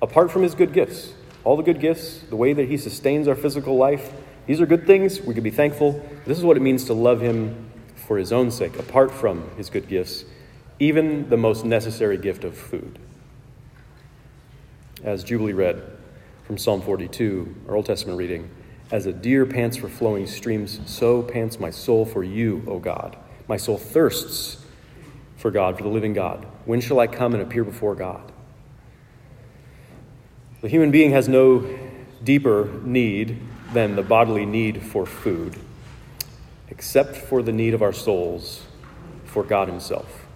apart 0.00 0.30
from 0.30 0.42
His 0.42 0.54
good 0.54 0.72
gifts. 0.72 1.14
All 1.44 1.56
the 1.56 1.62
good 1.62 1.80
gifts, 1.80 2.20
the 2.30 2.36
way 2.36 2.52
that 2.52 2.68
He 2.68 2.76
sustains 2.76 3.26
our 3.26 3.34
physical 3.34 3.76
life, 3.76 4.12
these 4.46 4.60
are 4.60 4.66
good 4.66 4.86
things. 4.86 5.20
We 5.20 5.34
can 5.34 5.42
be 5.42 5.50
thankful. 5.50 6.04
This 6.24 6.38
is 6.38 6.44
what 6.44 6.56
it 6.56 6.60
means 6.60 6.84
to 6.84 6.94
love 6.94 7.20
Him 7.20 7.70
for 7.96 8.18
His 8.18 8.32
own 8.32 8.50
sake, 8.50 8.78
apart 8.78 9.10
from 9.10 9.50
His 9.56 9.70
good 9.70 9.88
gifts, 9.88 10.24
even 10.78 11.28
the 11.30 11.36
most 11.36 11.64
necessary 11.64 12.16
gift 12.16 12.44
of 12.44 12.56
food. 12.56 12.98
As 15.02 15.24
Jubilee 15.24 15.52
read 15.52 15.82
from 16.44 16.58
Psalm 16.58 16.80
42, 16.80 17.56
our 17.68 17.74
Old 17.74 17.86
Testament 17.86 18.18
reading, 18.18 18.48
as 18.92 19.06
a 19.06 19.12
deer 19.12 19.46
pants 19.46 19.78
for 19.78 19.88
flowing 19.88 20.26
streams, 20.26 20.78
so 20.84 21.22
pants 21.22 21.58
my 21.58 21.70
soul 21.70 22.04
for 22.04 22.22
you, 22.22 22.62
O 22.68 22.78
God. 22.78 23.16
My 23.48 23.56
soul 23.56 23.78
thirsts 23.78 24.62
for 25.38 25.50
God, 25.50 25.78
for 25.78 25.82
the 25.82 25.88
living 25.88 26.12
God. 26.12 26.46
When 26.66 26.82
shall 26.82 27.00
I 27.00 27.06
come 27.06 27.32
and 27.32 27.42
appear 27.42 27.64
before 27.64 27.94
God? 27.94 28.30
The 30.60 30.68
human 30.68 30.90
being 30.90 31.10
has 31.12 31.26
no 31.26 31.66
deeper 32.22 32.70
need 32.84 33.38
than 33.72 33.96
the 33.96 34.02
bodily 34.02 34.44
need 34.44 34.82
for 34.82 35.06
food, 35.06 35.56
except 36.68 37.16
for 37.16 37.42
the 37.42 37.50
need 37.50 37.72
of 37.72 37.80
our 37.80 37.94
souls 37.94 38.62
for 39.24 39.42
God 39.42 39.68
Himself. 39.68 40.26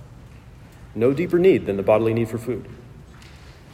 No 0.95 1.13
deeper 1.13 1.39
need 1.39 1.67
than 1.67 1.77
the 1.77 1.83
bodily 1.83 2.15
need 2.15 2.31
for 2.31 2.39
food, 2.39 2.67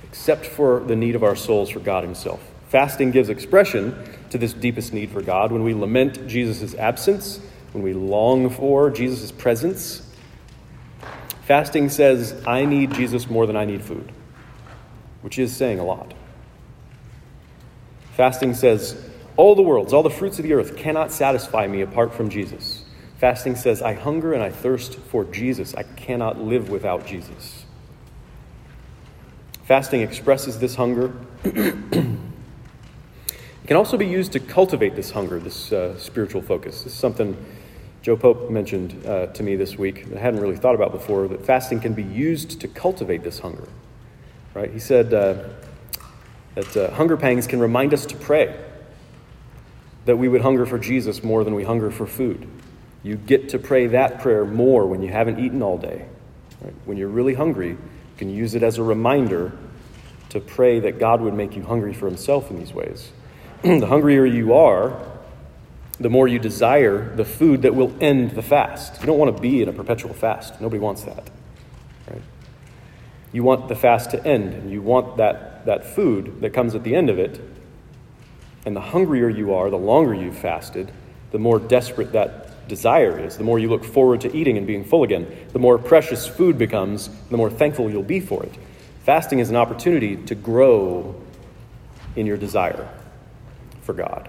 except 0.03 0.45
for 0.45 0.81
the 0.81 0.97
need 0.97 1.15
of 1.15 1.23
our 1.23 1.37
souls 1.37 1.71
for 1.71 1.79
God 1.79 2.03
Himself. 2.03 2.43
Fasting 2.69 3.13
gives 3.13 3.29
expression 3.29 3.95
to 4.33 4.39
this 4.39 4.53
deepest 4.53 4.93
need 4.93 5.11
for 5.11 5.23
God, 5.23 5.53
when 5.53 5.63
we 5.63 5.75
lament 5.75 6.27
Jesus' 6.27 6.75
absence, 6.75 7.39
when 7.73 7.83
we 7.85 7.93
long 7.93 8.51
for 8.51 8.91
Jesus' 8.91 9.31
presence, 9.31 10.03
fasting 11.45 11.89
says, 11.89 12.43
I 12.47 12.65
need 12.65 12.95
Jesus 12.95 13.29
more 13.29 13.47
than 13.47 13.57
I 13.57 13.65
need 13.65 13.85
food, 13.85 14.11
which 15.21 15.39
is 15.39 15.55
saying 15.55 15.79
a 15.79 15.85
lot. 15.85 16.15
Fasting 18.17 18.55
says, 18.55 19.09
all 19.37 19.55
the 19.55 19.63
worlds, 19.63 19.93
all 19.93 20.03
the 20.03 20.11
fruits 20.11 20.39
of 20.39 20.45
the 20.45 20.55
earth 20.55 20.77
cannot 20.77 21.13
satisfy 21.13 21.67
me 21.67 21.83
apart 21.83 22.13
from 22.13 22.29
Jesus. 22.29 22.85
Fasting 23.19 23.55
says, 23.55 23.83
I 23.83 23.93
hunger 23.95 24.33
and 24.33 24.43
I 24.43 24.51
thirst 24.51 24.95
for 24.95 25.25
Jesus. 25.25 25.75
I 25.75 25.83
cannot 25.83 26.41
live 26.41 26.71
without 26.71 27.07
Jesus. 27.07 27.65
Fasting 29.65 30.01
expresses 30.01 30.59
this 30.59 30.75
hunger 30.75 31.15
can 33.73 33.79
also 33.79 33.97
be 33.97 34.07
used 34.07 34.33
to 34.33 34.39
cultivate 34.39 34.95
this 34.97 35.11
hunger, 35.11 35.39
this 35.39 35.73
uh, 35.73 35.99
spiritual 35.99 36.43
focus. 36.43 36.83
This 36.83 36.93
is 36.93 36.99
something 36.99 37.35
Joe 38.03 38.19
Pope 38.19 38.51
mentioned 38.51 39.07
uh, 39.07 39.29
to 39.29 39.43
me 39.43 39.57
this 39.57 39.79
week 39.79 40.11
that 40.11 40.19
I 40.19 40.21
hadn't 40.21 40.41
really 40.41 40.59
thought 40.59 40.75
about 40.75 40.93
before 40.93 41.27
that 41.29 41.47
fasting 41.47 41.81
can 41.81 41.95
be 41.95 42.03
used 42.03 42.61
to 42.61 42.69
cultivate 42.69 43.23
this 43.23 43.39
hunger. 43.39 43.67
Right? 44.53 44.71
He 44.71 44.79
said 44.79 45.15
uh, 45.15 45.45
that 46.55 46.77
uh, 46.77 46.91
hunger 46.91 47.17
pangs 47.17 47.47
can 47.47 47.61
remind 47.61 47.95
us 47.95 48.05
to 48.05 48.15
pray, 48.15 48.55
that 50.05 50.19
we 50.19 50.29
would 50.29 50.43
hunger 50.43 50.67
for 50.67 50.79
Jesus 50.79 51.25
more 51.25 51.43
than 51.43 51.55
we 51.55 51.65
hunger 51.65 51.91
for 51.91 52.07
food. 52.07 52.47
You 53.03 53.17
get 53.17 53.49
to 53.49 53.59
pray 53.59 53.87
that 53.87 54.21
prayer 54.21 54.45
more 54.45 54.87
when 54.87 55.01
you 55.01 55.09
haven't 55.09 55.43
eaten 55.43 55.63
all 55.63 55.79
day. 55.79 56.05
Right? 56.61 56.75
When 56.85 56.99
you're 56.99 57.09
really 57.09 57.33
hungry, 57.33 57.71
you 57.71 57.79
can 58.19 58.29
use 58.29 58.55
it 58.55 58.63
as 58.63 58.77
a 58.77 58.83
reminder 58.83 59.51
to 60.29 60.41
pray 60.41 60.81
that 60.81 60.99
God 60.99 61.23
would 61.23 61.33
make 61.33 61.57
you 61.57 61.63
hungry 61.63 61.95
for 61.95 62.05
Himself 62.05 62.51
in 62.51 62.59
these 62.59 62.75
ways. 62.75 63.13
the 63.81 63.87
hungrier 63.87 64.27
you 64.27 64.55
are, 64.55 65.01
the 66.01 66.11
more 66.11 66.27
you 66.27 66.41
desire 66.41 67.15
the 67.15 67.25
food 67.25 67.63
that 67.63 67.77
will 67.77 67.95
end 68.01 68.33
the 68.33 68.43
fast. 68.43 69.01
You 69.01 69.07
don't 69.07 69.19
want 69.19 69.37
to 69.37 69.41
be 69.41 69.63
in 69.63 69.69
a 69.69 69.73
perpetual 69.73 70.13
fast. 70.13 70.61
Nobody 70.61 70.81
wants 70.81 71.05
that. 71.05 71.31
Right? 72.11 72.23
You 73.33 73.45
want 73.45 73.69
the 73.69 73.77
fast 73.77 74.11
to 74.11 74.27
end, 74.27 74.53
and 74.53 74.73
you 74.73 74.83
want 74.83 75.17
that, 75.19 75.65
that 75.67 75.85
food 75.85 76.41
that 76.41 76.51
comes 76.51 76.75
at 76.75 76.83
the 76.83 76.97
end 76.97 77.09
of 77.09 77.21
it. 77.21 77.41
And 78.67 78.75
the 78.75 78.81
hungrier 78.81 79.29
you 79.29 79.55
are, 79.55 79.71
the 79.71 79.79
longer 79.79 80.13
you've 80.13 80.39
fasted, 80.39 80.91
the 81.31 81.39
more 81.39 81.61
desperate 81.61 82.13
that 82.13 82.67
desire 82.67 83.17
is, 83.25 83.37
the 83.37 83.45
more 83.45 83.61
you 83.61 83.69
look 83.69 83.85
forward 83.85 84.23
to 84.23 84.37
eating 84.37 84.59
and 84.59 84.67
being 84.67 84.85
full 84.85 85.05
again, 85.05 85.29
the 85.53 85.61
more 85.61 85.79
precious 85.79 86.27
food 86.27 86.59
becomes, 86.59 87.11
the 87.31 87.37
more 87.37 87.51
thankful 87.51 87.89
you'll 87.89 88.03
be 88.03 88.19
for 88.19 88.43
it. 88.43 88.55
Fasting 89.05 89.39
is 89.39 89.51
an 89.51 89.57
opportunity 89.57 90.17
to 90.17 90.35
grow 90.35 91.15
in 92.17 92.27
your 92.27 92.37
desire 92.37 92.89
for 93.83 93.93
God, 93.93 94.29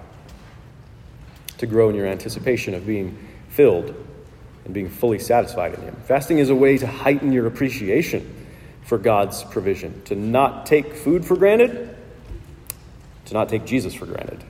to 1.58 1.66
grow 1.66 1.90
in 1.90 1.96
your 1.96 2.06
anticipation 2.06 2.74
of 2.74 2.86
being 2.86 3.18
filled 3.50 3.96
and 4.66 4.74
being 4.74 4.90
fully 4.90 5.20
satisfied 5.20 5.74
in 5.74 5.82
Him. 5.82 5.96
Fasting 6.06 6.40
is 6.40 6.50
a 6.50 6.56
way 6.56 6.78
to 6.78 6.88
heighten 6.88 7.32
your 7.32 7.48
appreciation 7.48 8.48
for 8.84 8.98
God's 8.98 9.44
provision, 9.44 10.02
to 10.04 10.16
not 10.16 10.66
take 10.66 10.94
food 10.96 11.26
for 11.26 11.36
granted, 11.36 11.96
to 13.26 13.34
not 13.34 13.50
take 13.50 13.66
Jesus 13.66 13.94
for 13.94 14.06
granted, 14.06 14.44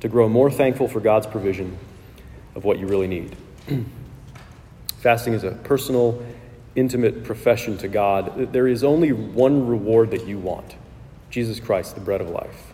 to 0.00 0.08
grow 0.08 0.28
more 0.28 0.50
thankful 0.50 0.88
for 0.88 1.00
God's 1.00 1.26
provision 1.26 1.76
of 2.54 2.64
what 2.64 2.78
you 2.78 2.86
really 2.86 3.06
need. 3.06 3.36
Fasting 4.98 5.34
is 5.34 5.44
a 5.44 5.50
personal, 5.50 6.22
intimate 6.74 7.24
profession 7.24 7.76
to 7.78 7.88
God. 7.88 8.52
There 8.52 8.68
is 8.68 8.84
only 8.84 9.12
one 9.12 9.66
reward 9.66 10.10
that 10.12 10.26
you 10.26 10.38
want 10.38 10.76
Jesus 11.30 11.60
Christ, 11.60 11.94
the 11.94 12.00
bread 12.00 12.20
of 12.20 12.28
life. 12.28 12.71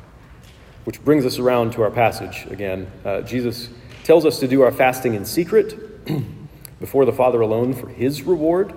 Which 0.88 1.04
brings 1.04 1.26
us 1.26 1.38
around 1.38 1.74
to 1.74 1.82
our 1.82 1.90
passage 1.90 2.46
again. 2.48 2.90
Uh, 3.04 3.20
Jesus 3.20 3.68
tells 4.04 4.24
us 4.24 4.38
to 4.38 4.48
do 4.48 4.62
our 4.62 4.72
fasting 4.72 5.12
in 5.12 5.26
secret 5.26 6.06
before 6.80 7.04
the 7.04 7.12
Father 7.12 7.42
alone 7.42 7.74
for 7.74 7.88
his 7.90 8.22
reward. 8.22 8.72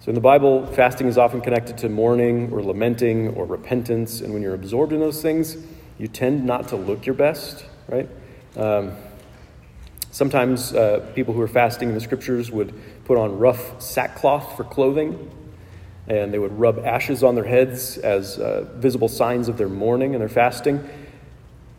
So 0.00 0.08
in 0.08 0.16
the 0.16 0.20
Bible, 0.20 0.66
fasting 0.66 1.06
is 1.06 1.16
often 1.16 1.42
connected 1.42 1.78
to 1.78 1.88
mourning 1.88 2.52
or 2.52 2.60
lamenting 2.60 3.28
or 3.36 3.46
repentance. 3.46 4.20
And 4.20 4.34
when 4.34 4.42
you're 4.42 4.56
absorbed 4.56 4.92
in 4.92 4.98
those 4.98 5.22
things, 5.22 5.56
you 5.96 6.08
tend 6.08 6.44
not 6.44 6.66
to 6.70 6.76
look 6.76 7.06
your 7.06 7.14
best, 7.14 7.64
right? 7.86 8.08
Um, 8.56 8.96
sometimes 10.10 10.74
uh, 10.74 11.08
people 11.14 11.34
who 11.34 11.40
are 11.40 11.46
fasting 11.46 11.88
in 11.88 11.94
the 11.94 12.00
scriptures 12.00 12.50
would 12.50 12.74
put 13.04 13.16
on 13.16 13.38
rough 13.38 13.80
sackcloth 13.80 14.56
for 14.56 14.64
clothing, 14.64 15.30
and 16.08 16.32
they 16.32 16.38
would 16.38 16.58
rub 16.58 16.84
ashes 16.84 17.22
on 17.22 17.34
their 17.34 17.44
heads 17.44 17.96
as 17.98 18.38
uh, 18.38 18.66
visible 18.74 19.08
signs 19.08 19.48
of 19.48 19.56
their 19.56 19.68
mourning 19.68 20.14
and 20.14 20.20
their 20.20 20.28
fasting. 20.28 20.88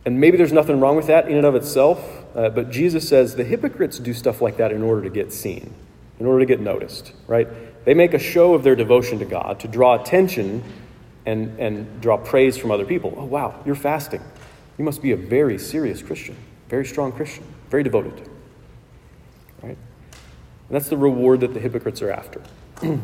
And 0.06 0.20
maybe 0.20 0.36
there's 0.36 0.52
nothing 0.52 0.80
wrong 0.80 0.96
with 0.96 1.06
that 1.06 1.28
in 1.28 1.36
and 1.36 1.46
of 1.46 1.54
itself, 1.54 1.98
uh, 2.34 2.50
but 2.50 2.70
Jesus 2.70 3.08
says 3.08 3.36
the 3.36 3.44
hypocrites 3.44 3.98
do 3.98 4.12
stuff 4.12 4.40
like 4.40 4.56
that 4.58 4.72
in 4.72 4.82
order 4.82 5.02
to 5.02 5.10
get 5.10 5.32
seen, 5.32 5.74
in 6.18 6.26
order 6.26 6.40
to 6.40 6.46
get 6.46 6.60
noticed, 6.60 7.12
right? 7.26 7.48
They 7.84 7.94
make 7.94 8.14
a 8.14 8.18
show 8.18 8.54
of 8.54 8.64
their 8.64 8.76
devotion 8.76 9.18
to 9.18 9.24
God 9.24 9.60
to 9.60 9.68
draw 9.68 10.00
attention 10.00 10.62
and, 11.26 11.58
and 11.58 12.00
draw 12.00 12.16
praise 12.16 12.56
from 12.56 12.70
other 12.70 12.84
people. 12.84 13.14
Oh, 13.16 13.24
wow, 13.24 13.62
you're 13.64 13.74
fasting. 13.74 14.22
You 14.78 14.84
must 14.84 15.02
be 15.02 15.12
a 15.12 15.16
very 15.16 15.58
serious 15.58 16.02
Christian, 16.02 16.36
very 16.68 16.84
strong 16.84 17.12
Christian, 17.12 17.44
very 17.70 17.82
devoted. 17.82 18.28
Right? 19.62 19.78
And 20.68 20.70
that's 20.70 20.88
the 20.88 20.96
reward 20.96 21.40
that 21.40 21.54
the 21.54 21.60
hypocrites 21.60 22.02
are 22.02 22.10
after. 22.10 22.42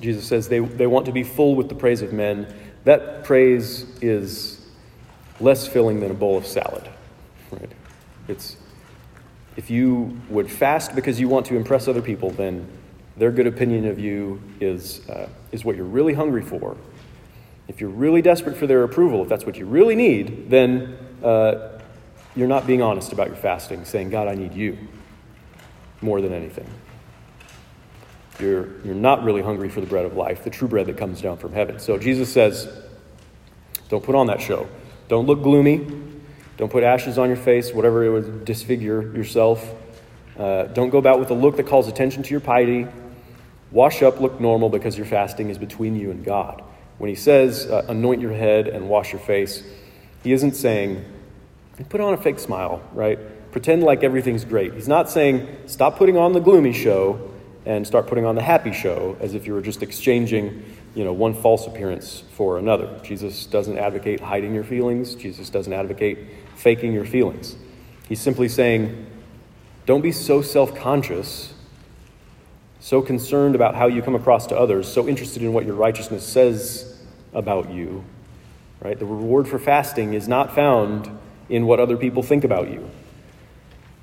Jesus 0.00 0.26
says 0.26 0.48
they, 0.48 0.60
they 0.60 0.86
want 0.86 1.06
to 1.06 1.12
be 1.12 1.22
full 1.22 1.54
with 1.54 1.68
the 1.68 1.74
praise 1.74 2.02
of 2.02 2.12
men. 2.12 2.52
That 2.84 3.24
praise 3.24 3.84
is 4.00 4.64
less 5.40 5.66
filling 5.66 6.00
than 6.00 6.10
a 6.10 6.14
bowl 6.14 6.36
of 6.36 6.46
salad. 6.46 6.88
Right? 7.50 7.70
It's 8.28 8.56
if 9.58 9.70
you 9.70 10.16
would 10.30 10.48
fast 10.48 10.94
because 10.94 11.18
you 11.18 11.28
want 11.28 11.46
to 11.46 11.56
impress 11.56 11.88
other 11.88 12.00
people, 12.00 12.30
then 12.30 12.68
their 13.16 13.32
good 13.32 13.48
opinion 13.48 13.86
of 13.86 13.98
you 13.98 14.40
is, 14.60 15.06
uh, 15.08 15.28
is 15.50 15.64
what 15.64 15.74
you're 15.74 15.84
really 15.84 16.14
hungry 16.14 16.42
for. 16.42 16.76
If 17.66 17.80
you're 17.80 17.90
really 17.90 18.22
desperate 18.22 18.56
for 18.56 18.68
their 18.68 18.84
approval, 18.84 19.20
if 19.22 19.28
that's 19.28 19.44
what 19.44 19.56
you 19.56 19.66
really 19.66 19.96
need, 19.96 20.48
then 20.48 20.96
uh, 21.24 21.80
you're 22.36 22.46
not 22.46 22.68
being 22.68 22.82
honest 22.82 23.12
about 23.12 23.26
your 23.26 23.36
fasting, 23.36 23.84
saying, 23.84 24.10
God, 24.10 24.28
I 24.28 24.36
need 24.36 24.54
you 24.54 24.78
more 26.00 26.20
than 26.20 26.32
anything. 26.32 26.68
You're, 28.38 28.68
you're 28.84 28.94
not 28.94 29.24
really 29.24 29.42
hungry 29.42 29.68
for 29.68 29.80
the 29.80 29.86
bread 29.86 30.04
of 30.04 30.14
life, 30.14 30.44
the 30.44 30.50
true 30.50 30.68
bread 30.68 30.86
that 30.86 30.96
comes 30.96 31.20
down 31.20 31.38
from 31.38 31.52
heaven. 31.52 31.78
So 31.80 31.98
Jesus 31.98 32.32
says, 32.32 32.68
don't 33.88 34.04
put 34.04 34.14
on 34.14 34.28
that 34.28 34.40
show. 34.40 34.68
Don't 35.08 35.26
look 35.26 35.42
gloomy. 35.42 35.86
Don't 36.56 36.70
put 36.70 36.82
ashes 36.82 37.18
on 37.18 37.28
your 37.28 37.36
face, 37.36 37.72
whatever 37.72 38.04
it 38.04 38.10
would 38.10 38.44
disfigure 38.44 39.14
yourself. 39.16 39.68
Uh, 40.38 40.64
don't 40.64 40.90
go 40.90 40.98
about 40.98 41.18
with 41.18 41.30
a 41.30 41.34
look 41.34 41.56
that 41.56 41.66
calls 41.66 41.88
attention 41.88 42.22
to 42.22 42.30
your 42.30 42.40
piety. 42.40 42.86
Wash 43.70 44.02
up, 44.02 44.20
look 44.20 44.40
normal 44.40 44.68
because 44.68 44.96
your 44.96 45.06
fasting 45.06 45.50
is 45.50 45.58
between 45.58 45.96
you 45.96 46.10
and 46.10 46.24
God. 46.24 46.62
When 46.98 47.08
he 47.08 47.16
says, 47.16 47.66
uh, 47.66 47.86
anoint 47.88 48.20
your 48.20 48.32
head 48.32 48.68
and 48.68 48.88
wash 48.88 49.12
your 49.12 49.20
face, 49.20 49.62
he 50.22 50.32
isn't 50.32 50.54
saying, 50.54 51.04
put 51.88 52.00
on 52.00 52.12
a 52.12 52.16
fake 52.16 52.38
smile, 52.38 52.82
right? 52.92 53.18
Pretend 53.52 53.82
like 53.82 54.02
everything's 54.02 54.44
great. 54.44 54.74
He's 54.74 54.88
not 54.88 55.08
saying, 55.10 55.46
stop 55.66 55.96
putting 55.96 56.16
on 56.16 56.32
the 56.32 56.40
gloomy 56.40 56.72
show 56.72 57.32
and 57.68 57.86
start 57.86 58.06
putting 58.06 58.24
on 58.24 58.34
the 58.34 58.42
happy 58.42 58.72
show 58.72 59.14
as 59.20 59.34
if 59.34 59.46
you 59.46 59.52
were 59.52 59.60
just 59.60 59.82
exchanging 59.82 60.64
you 60.94 61.04
know, 61.04 61.12
one 61.12 61.34
false 61.34 61.66
appearance 61.66 62.24
for 62.32 62.58
another. 62.58 62.98
Jesus 63.02 63.44
doesn't 63.44 63.76
advocate 63.76 64.20
hiding 64.20 64.54
your 64.54 64.64
feelings, 64.64 65.14
Jesus 65.14 65.50
doesn't 65.50 65.74
advocate 65.74 66.18
faking 66.56 66.94
your 66.94 67.04
feelings. 67.04 67.56
He's 68.08 68.22
simply 68.22 68.48
saying, 68.48 69.06
don't 69.84 70.00
be 70.00 70.12
so 70.12 70.40
self 70.40 70.74
conscious 70.74 71.52
so 72.80 73.02
concerned 73.02 73.54
about 73.54 73.74
how 73.74 73.86
you 73.86 74.00
come 74.00 74.14
across 74.14 74.46
to 74.46 74.56
others, 74.56 74.90
so 74.90 75.06
interested 75.06 75.42
in 75.42 75.52
what 75.52 75.66
your 75.66 75.74
righteousness 75.74 76.26
says 76.26 76.98
about 77.34 77.70
you. 77.70 78.02
Right? 78.80 78.98
The 78.98 79.04
reward 79.04 79.46
for 79.46 79.58
fasting 79.58 80.14
is 80.14 80.26
not 80.26 80.54
found 80.54 81.10
in 81.50 81.66
what 81.66 81.80
other 81.80 81.98
people 81.98 82.22
think 82.22 82.44
about 82.44 82.70
you 82.70 82.88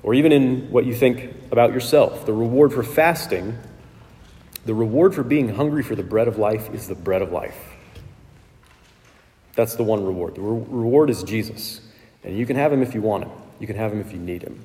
or 0.06 0.14
even 0.14 0.30
in 0.30 0.70
what 0.70 0.86
you 0.86 0.94
think 0.94 1.34
about 1.50 1.72
yourself. 1.72 2.26
The 2.26 2.32
reward 2.32 2.72
for 2.72 2.84
fasting, 2.84 3.58
the 4.64 4.72
reward 4.72 5.16
for 5.16 5.24
being 5.24 5.48
hungry 5.48 5.82
for 5.82 5.96
the 5.96 6.04
bread 6.04 6.28
of 6.28 6.38
life 6.38 6.72
is 6.72 6.86
the 6.86 6.94
bread 6.94 7.22
of 7.22 7.32
life. 7.32 7.58
That's 9.56 9.74
the 9.74 9.82
one 9.82 10.06
reward. 10.06 10.36
The 10.36 10.42
re- 10.42 10.64
reward 10.68 11.10
is 11.10 11.24
Jesus. 11.24 11.80
And 12.22 12.38
you 12.38 12.46
can 12.46 12.54
have 12.54 12.72
him 12.72 12.82
if 12.82 12.94
you 12.94 13.02
want 13.02 13.24
him, 13.24 13.32
you 13.58 13.66
can 13.66 13.74
have 13.74 13.92
him 13.92 14.00
if 14.00 14.12
you 14.12 14.18
need 14.20 14.42
him. 14.42 14.62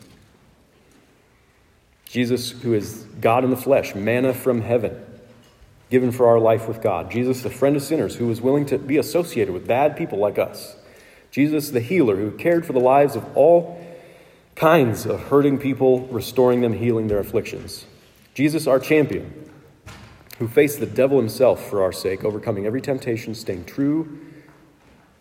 Jesus, 2.05 2.51
who 2.51 2.75
is 2.75 3.07
God 3.19 3.43
in 3.43 3.49
the 3.49 3.57
flesh, 3.57 3.95
manna 3.95 4.35
from 4.35 4.61
heaven, 4.61 5.03
given 5.89 6.11
for 6.11 6.27
our 6.27 6.39
life 6.39 6.67
with 6.67 6.83
God. 6.83 7.09
Jesus, 7.09 7.41
the 7.41 7.49
friend 7.49 7.75
of 7.75 7.81
sinners, 7.81 8.15
who 8.15 8.27
was 8.27 8.41
willing 8.41 8.67
to 8.67 8.77
be 8.77 8.97
associated 8.97 9.55
with 9.55 9.65
bad 9.65 9.97
people 9.97 10.19
like 10.19 10.37
us. 10.37 10.75
Jesus, 11.31 11.71
the 11.71 11.79
healer, 11.79 12.17
who 12.17 12.29
cared 12.29 12.63
for 12.63 12.73
the 12.73 12.79
lives 12.79 13.15
of 13.15 13.25
all 13.35 13.81
kinds 14.61 15.07
of 15.07 15.19
hurting 15.21 15.57
people, 15.57 16.01
restoring 16.09 16.61
them, 16.61 16.71
healing 16.71 17.07
their 17.07 17.17
afflictions. 17.17 17.87
Jesus, 18.35 18.67
our 18.67 18.79
champion, 18.79 19.49
who 20.37 20.47
faced 20.47 20.79
the 20.79 20.85
devil 20.85 21.17
himself 21.17 21.67
for 21.67 21.81
our 21.81 21.91
sake, 21.91 22.23
overcoming 22.23 22.67
every 22.67 22.79
temptation, 22.79 23.33
staying 23.33 23.65
true 23.65 24.19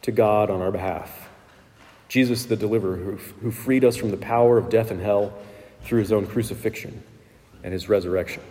to 0.02 0.12
God 0.12 0.50
on 0.50 0.60
our 0.60 0.70
behalf. 0.70 1.30
Jesus, 2.06 2.44
the 2.44 2.54
deliverer, 2.54 2.96
who, 2.96 3.16
who 3.40 3.50
freed 3.50 3.82
us 3.82 3.96
from 3.96 4.10
the 4.10 4.18
power 4.18 4.58
of 4.58 4.68
death 4.68 4.90
and 4.90 5.00
hell 5.00 5.32
through 5.84 6.00
his 6.00 6.12
own 6.12 6.26
crucifixion 6.26 7.02
and 7.64 7.72
his 7.72 7.88
resurrection. 7.88 8.42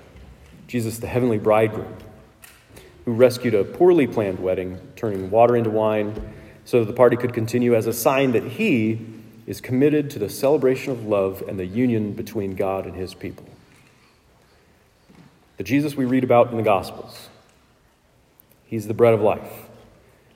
Jesus, 0.65 0.97
the 0.97 1.05
heavenly 1.05 1.37
bridegroom, 1.37 1.93
who 3.05 3.13
rescued 3.13 3.53
a 3.53 3.63
poorly 3.63 4.07
planned 4.07 4.39
wedding, 4.39 4.81
turning 4.95 5.29
water 5.29 5.55
into 5.55 5.69
wine 5.69 6.33
so 6.65 6.79
that 6.79 6.85
the 6.85 6.97
party 6.97 7.15
could 7.15 7.35
continue 7.35 7.75
as 7.75 7.85
a 7.85 7.93
sign 7.93 8.31
that 8.31 8.43
he 8.43 9.18
is 9.49 9.59
committed 9.59 10.11
to 10.11 10.19
the 10.19 10.29
celebration 10.29 10.91
of 10.91 11.07
love 11.07 11.43
and 11.47 11.59
the 11.59 11.65
union 11.65 12.13
between 12.13 12.53
God 12.53 12.85
and 12.85 12.95
his 12.95 13.15
people. 13.15 13.49
The 15.57 15.63
Jesus 15.63 15.95
we 15.95 16.05
read 16.05 16.23
about 16.23 16.51
in 16.51 16.57
the 16.57 16.63
Gospels, 16.63 17.29
he's 18.63 18.85
the 18.85 18.93
bread 18.93 19.15
of 19.15 19.21
life. 19.21 19.51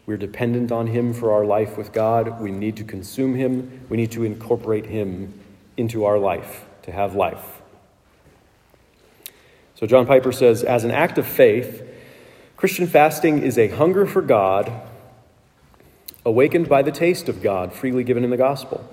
We're 0.08 0.18
dependent 0.18 0.72
on 0.72 0.88
him 0.88 1.14
for 1.14 1.32
our 1.32 1.46
life 1.46 1.78
with 1.78 1.94
God. 1.94 2.42
We 2.42 2.52
need 2.52 2.76
to 2.78 2.84
consume 2.84 3.36
him, 3.36 3.86
we 3.88 3.98
need 3.98 4.12
to 4.14 4.24
incorporate 4.24 4.88
him 4.88 5.40
into 5.78 6.06
our 6.06 6.18
life 6.18 6.66
to 6.82 6.92
have 6.92 7.14
life. 7.14 7.62
So, 9.76 9.86
John 9.86 10.08
Piper 10.08 10.32
says, 10.32 10.64
as 10.64 10.84
an 10.84 10.92
act 10.92 11.20
of 11.20 11.28
faith, 11.28 11.88
Christian 12.58 12.88
fasting 12.88 13.44
is 13.44 13.60
a 13.60 13.68
hunger 13.68 14.08
for 14.08 14.24
God 14.24 14.74
awakened 16.26 16.68
by 16.68 16.82
the 16.82 16.92
taste 16.92 17.30
of 17.30 17.44
God 17.44 17.74
freely 17.74 18.04
given 18.04 18.24
in 18.24 18.32
the 18.32 18.38
gospel. 18.38 18.90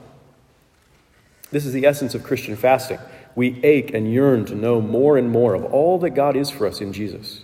This 1.51 1.67
is 1.67 1.73
the 1.73 1.87
essence 1.87 2.15
of 2.15 2.23
Christian 2.23 2.57
fasting. 2.57 2.99
We 3.35 3.63
ache 3.65 3.93
and 3.95 4.13
yearn 4.13 4.45
to 4.47 4.55
know 4.55 4.81
more 4.81 5.17
and 5.17 5.31
more 5.31 5.55
of 5.55 5.65
all 5.65 5.99
that 6.01 6.11
God 6.11 6.37
is 6.37 6.51
for 6.51 6.67
us 6.67 6.81
in 6.81 6.93
Jesus, 6.93 7.43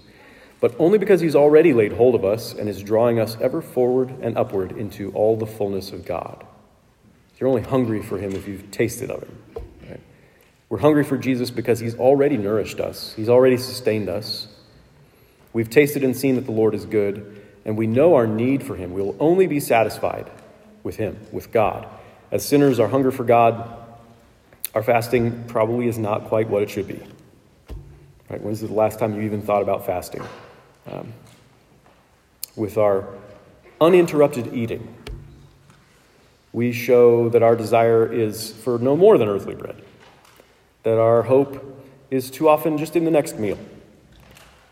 but 0.61 0.75
only 0.79 0.99
because 0.99 1.21
He's 1.21 1.37
already 1.37 1.73
laid 1.73 1.93
hold 1.93 2.15
of 2.15 2.25
us 2.25 2.53
and 2.53 2.69
is 2.69 2.83
drawing 2.83 3.19
us 3.19 3.37
ever 3.41 3.63
forward 3.63 4.11
and 4.21 4.37
upward 4.37 4.73
into 4.73 5.11
all 5.13 5.37
the 5.37 5.47
fullness 5.47 5.93
of 5.93 6.05
God. 6.05 6.45
You're 7.39 7.49
only 7.49 7.63
hungry 7.63 8.03
for 8.03 8.19
Him 8.19 8.33
if 8.33 8.49
you've 8.49 8.71
tasted 8.71 9.11
of 9.11 9.23
Him. 9.23 9.39
We're 10.69 10.79
hungry 10.79 11.05
for 11.05 11.17
Jesus 11.17 11.51
because 11.51 11.79
he's 11.79 11.95
already 11.95 12.37
nourished 12.37 12.81
us, 12.81 13.13
he's 13.15 13.29
already 13.29 13.57
sustained 13.57 14.09
us. 14.09 14.49
We've 15.53 15.71
tasted 15.71 16.05
and 16.05 16.15
seen 16.15 16.35
that 16.35 16.45
the 16.45 16.53
Lord 16.53 16.75
is 16.75 16.85
good, 16.85 17.43
and 17.65 17.79
we 17.79 17.87
know 17.87 18.15
our 18.15 18.27
need 18.27 18.63
for 18.63 18.77
him. 18.77 18.93
We 18.93 19.01
will 19.01 19.17
only 19.19 19.47
be 19.47 19.59
satisfied 19.59 20.31
with 20.83 20.97
him, 20.97 21.19
with 21.33 21.51
God. 21.51 21.89
As 22.31 22.45
sinners, 22.45 22.79
our 22.79 22.89
hunger 22.89 23.11
for 23.11 23.25
God, 23.25 23.86
our 24.77 24.83
fasting 24.83 25.43
probably 25.45 25.89
is 25.89 25.97
not 25.97 26.27
quite 26.27 26.51
what 26.51 26.63
it 26.63 26.69
should 26.69 26.87
be. 26.87 27.01
Right? 28.29 28.43
When's 28.43 28.61
the 28.61 28.71
last 28.71 28.99
time 28.99 29.15
you 29.15 29.23
even 29.23 29.41
thought 29.41 29.63
about 29.63 29.87
fasting? 29.87 30.23
Um, 30.93 31.15
with 32.57 32.77
our 32.77 33.09
uninterrupted 33.81 34.53
eating, 34.53 34.95
we 36.53 36.73
show 36.73 37.31
that 37.31 37.43
our 37.43 37.57
desire 37.57 38.13
is 38.13 38.53
for 38.53 38.79
no 38.79 38.99
more 38.99 39.17
than 39.17 39.29
earthly 39.31 39.55
bread, 39.55 39.81
that 40.83 40.99
our 40.99 41.23
hope 41.23 41.83
is 42.11 42.31
too 42.31 42.47
often 42.47 42.77
just 42.77 42.97
in 42.97 43.07
the 43.07 43.11
next 43.11 43.39
meal, 43.39 43.59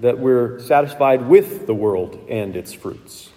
that 0.01 0.19
we're 0.19 0.61
satisfied 0.61 1.27
with 1.31 1.67
the 1.67 1.75
world 1.75 2.23
and 2.29 2.57
its 2.57 2.75
fruits. 2.75 3.31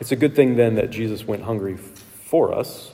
It's 0.00 0.12
a 0.12 0.16
good 0.16 0.36
thing 0.36 0.56
then 0.56 0.74
that 0.74 0.90
Jesus 0.90 1.24
went 1.24 1.44
hungry 1.44 1.78
for 1.78 2.54
us. 2.54 2.91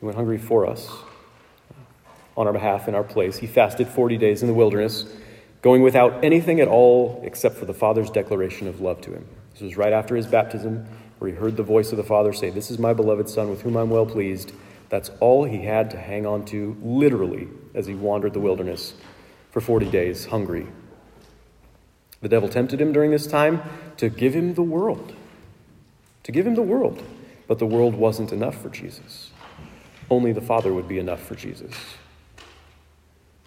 He 0.00 0.06
went 0.06 0.16
hungry 0.16 0.38
for 0.38 0.66
us 0.66 0.88
uh, 0.88 2.40
on 2.40 2.46
our 2.46 2.52
behalf 2.52 2.88
in 2.88 2.94
our 2.94 3.04
place. 3.04 3.36
He 3.36 3.46
fasted 3.46 3.86
40 3.86 4.16
days 4.16 4.42
in 4.42 4.48
the 4.48 4.54
wilderness, 4.54 5.04
going 5.60 5.82
without 5.82 6.24
anything 6.24 6.60
at 6.60 6.68
all 6.68 7.20
except 7.22 7.56
for 7.56 7.66
the 7.66 7.74
Father's 7.74 8.10
declaration 8.10 8.66
of 8.66 8.80
love 8.80 9.02
to 9.02 9.12
him. 9.12 9.26
This 9.52 9.60
was 9.60 9.76
right 9.76 9.92
after 9.92 10.16
his 10.16 10.26
baptism, 10.26 10.86
where 11.18 11.30
he 11.30 11.36
heard 11.36 11.58
the 11.58 11.62
voice 11.62 11.92
of 11.92 11.98
the 11.98 12.04
Father 12.04 12.32
say, 12.32 12.48
This 12.48 12.70
is 12.70 12.78
my 12.78 12.94
beloved 12.94 13.28
Son 13.28 13.50
with 13.50 13.60
whom 13.60 13.76
I'm 13.76 13.90
well 13.90 14.06
pleased. 14.06 14.52
That's 14.88 15.10
all 15.20 15.44
he 15.44 15.62
had 15.64 15.90
to 15.90 15.98
hang 15.98 16.24
on 16.26 16.46
to, 16.46 16.76
literally, 16.82 17.48
as 17.74 17.86
he 17.86 17.94
wandered 17.94 18.32
the 18.32 18.40
wilderness 18.40 18.94
for 19.50 19.60
40 19.60 19.90
days, 19.90 20.26
hungry. 20.26 20.66
The 22.22 22.28
devil 22.28 22.48
tempted 22.48 22.80
him 22.80 22.92
during 22.92 23.10
this 23.10 23.26
time 23.26 23.62
to 23.98 24.08
give 24.08 24.34
him 24.34 24.54
the 24.54 24.62
world. 24.62 25.14
To 26.24 26.32
give 26.32 26.46
him 26.46 26.54
the 26.54 26.62
world. 26.62 27.02
But 27.46 27.58
the 27.58 27.66
world 27.66 27.94
wasn't 27.94 28.32
enough 28.32 28.60
for 28.60 28.68
Jesus. 28.68 29.30
Only 30.10 30.32
the 30.32 30.40
Father 30.40 30.74
would 30.74 30.88
be 30.88 30.98
enough 30.98 31.22
for 31.22 31.36
Jesus. 31.36 31.72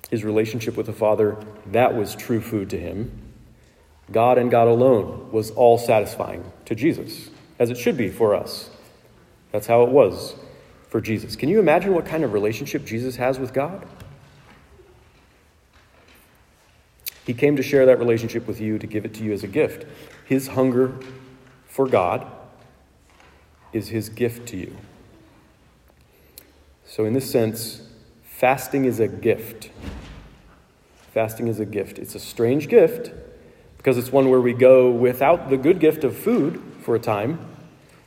His 0.09 0.23
relationship 0.23 0.77
with 0.77 0.85
the 0.85 0.93
Father, 0.93 1.37
that 1.67 1.95
was 1.95 2.15
true 2.15 2.39
food 2.39 2.69
to 2.69 2.79
him. 2.79 3.11
God 4.11 4.37
and 4.37 4.49
God 4.49 4.67
alone 4.67 5.31
was 5.31 5.51
all 5.51 5.77
satisfying 5.77 6.51
to 6.65 6.75
Jesus, 6.75 7.29
as 7.59 7.69
it 7.69 7.77
should 7.77 7.97
be 7.97 8.09
for 8.09 8.35
us. 8.35 8.69
That's 9.51 9.67
how 9.67 9.83
it 9.83 9.89
was 9.89 10.35
for 10.89 11.01
Jesus. 11.01 11.35
Can 11.35 11.49
you 11.49 11.59
imagine 11.59 11.93
what 11.93 12.05
kind 12.05 12.23
of 12.23 12.33
relationship 12.33 12.85
Jesus 12.85 13.15
has 13.17 13.39
with 13.39 13.53
God? 13.53 13.85
He 17.25 17.33
came 17.33 17.55
to 17.55 17.63
share 17.63 17.85
that 17.85 17.99
relationship 17.99 18.47
with 18.47 18.59
you, 18.59 18.77
to 18.77 18.87
give 18.87 19.05
it 19.05 19.13
to 19.15 19.23
you 19.23 19.31
as 19.31 19.43
a 19.43 19.47
gift. 19.47 19.85
His 20.25 20.47
hunger 20.49 20.93
for 21.67 21.87
God 21.87 22.27
is 23.71 23.87
his 23.87 24.09
gift 24.09 24.47
to 24.49 24.57
you. 24.57 24.75
So, 26.93 27.05
in 27.05 27.13
this 27.13 27.31
sense, 27.31 27.81
fasting 28.21 28.85
is 28.85 28.99
a 28.99 29.07
gift. 29.07 29.71
Fasting 31.11 31.47
is 31.47 31.59
a 31.59 31.65
gift. 31.65 31.97
It's 31.97 32.13
a 32.13 32.19
strange 32.19 32.67
gift 32.67 33.09
because 33.77 33.97
it's 33.97 34.11
one 34.11 34.29
where 34.29 34.39
we 34.39 34.53
go 34.53 34.91
without 34.91 35.49
the 35.49 35.57
good 35.57 35.79
gift 35.79 36.03
of 36.03 36.15
food 36.15 36.61
for 36.81 36.93
a 36.93 36.99
time. 36.99 37.39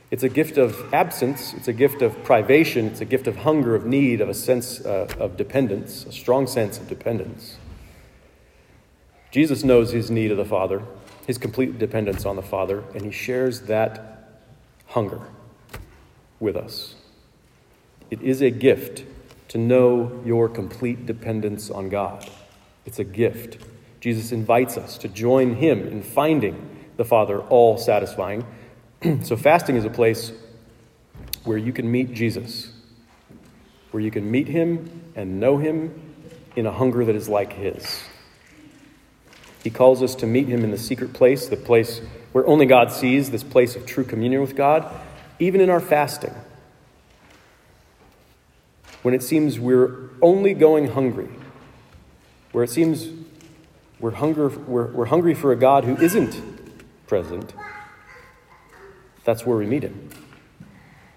It's 0.09 0.23
a 0.23 0.29
gift 0.29 0.57
of 0.57 0.93
absence, 0.93 1.53
it's 1.53 1.67
a 1.67 1.73
gift 1.73 2.01
of 2.01 2.23
privation, 2.23 2.85
it's 2.85 3.01
a 3.01 3.05
gift 3.05 3.27
of 3.27 3.35
hunger, 3.35 3.75
of 3.75 3.85
need, 3.85 4.21
of 4.21 4.29
a 4.29 4.33
sense 4.33 4.79
uh, 4.85 5.13
of 5.19 5.35
dependence, 5.35 6.05
a 6.05 6.13
strong 6.13 6.47
sense 6.47 6.77
of 6.77 6.87
dependence. 6.87 7.57
Jesus 9.31 9.65
knows 9.65 9.91
his 9.91 10.09
need 10.09 10.31
of 10.31 10.37
the 10.37 10.45
Father, 10.45 10.81
his 11.25 11.37
complete 11.37 11.77
dependence 11.77 12.25
on 12.25 12.37
the 12.37 12.41
Father, 12.41 12.85
and 12.95 13.01
he 13.01 13.11
shares 13.11 13.63
that 13.63 14.29
hunger 14.85 15.19
with 16.39 16.55
us. 16.55 16.95
It 18.09 18.21
is 18.21 18.41
a 18.41 18.49
gift 18.49 19.03
to 19.49 19.57
know 19.57 20.21
your 20.25 20.49
complete 20.49 21.05
dependence 21.05 21.69
on 21.69 21.89
God. 21.89 22.29
It's 22.85 22.99
a 22.99 23.03
gift. 23.03 23.57
Jesus 23.99 24.31
invites 24.31 24.77
us 24.77 24.97
to 24.99 25.07
join 25.07 25.55
him 25.55 25.87
in 25.87 26.01
finding 26.01 26.69
the 26.95 27.05
Father 27.05 27.39
all 27.41 27.77
satisfying. 27.77 28.45
so, 29.23 29.35
fasting 29.35 29.75
is 29.75 29.85
a 29.85 29.89
place 29.89 30.31
where 31.43 31.57
you 31.57 31.71
can 31.71 31.89
meet 31.89 32.13
Jesus, 32.13 32.71
where 33.91 34.01
you 34.01 34.11
can 34.11 34.29
meet 34.29 34.47
him 34.47 35.11
and 35.15 35.39
know 35.39 35.57
him 35.57 36.01
in 36.55 36.65
a 36.65 36.71
hunger 36.71 37.05
that 37.05 37.15
is 37.15 37.29
like 37.29 37.53
his. 37.53 38.03
He 39.63 39.69
calls 39.69 40.01
us 40.01 40.15
to 40.15 40.27
meet 40.27 40.47
him 40.47 40.63
in 40.63 40.71
the 40.71 40.77
secret 40.77 41.13
place, 41.13 41.47
the 41.47 41.57
place 41.57 42.01
where 42.31 42.45
only 42.47 42.65
God 42.65 42.91
sees, 42.91 43.31
this 43.31 43.43
place 43.43 43.75
of 43.75 43.85
true 43.85 44.03
communion 44.03 44.41
with 44.41 44.55
God, 44.55 44.89
even 45.39 45.61
in 45.61 45.69
our 45.69 45.79
fasting. 45.79 46.33
When 49.07 49.13
it 49.13 49.23
seems 49.23 49.57
we're 49.57 50.09
only 50.21 50.53
going 50.53 50.89
hungry, 50.89 51.29
where 52.51 52.65
it 52.65 52.69
seems 52.69 53.07
we're, 54.01 54.11
hunger, 54.11 54.49
we're, 54.49 54.87
we're 54.87 55.05
hungry 55.05 55.33
for 55.33 55.53
a 55.53 55.55
God 55.55 55.85
who 55.85 55.95
isn't 55.95 56.43
present, 57.07 57.53
that's 59.23 59.45
where 59.45 59.55
we 59.55 59.65
meet 59.65 59.83
him. 59.83 60.09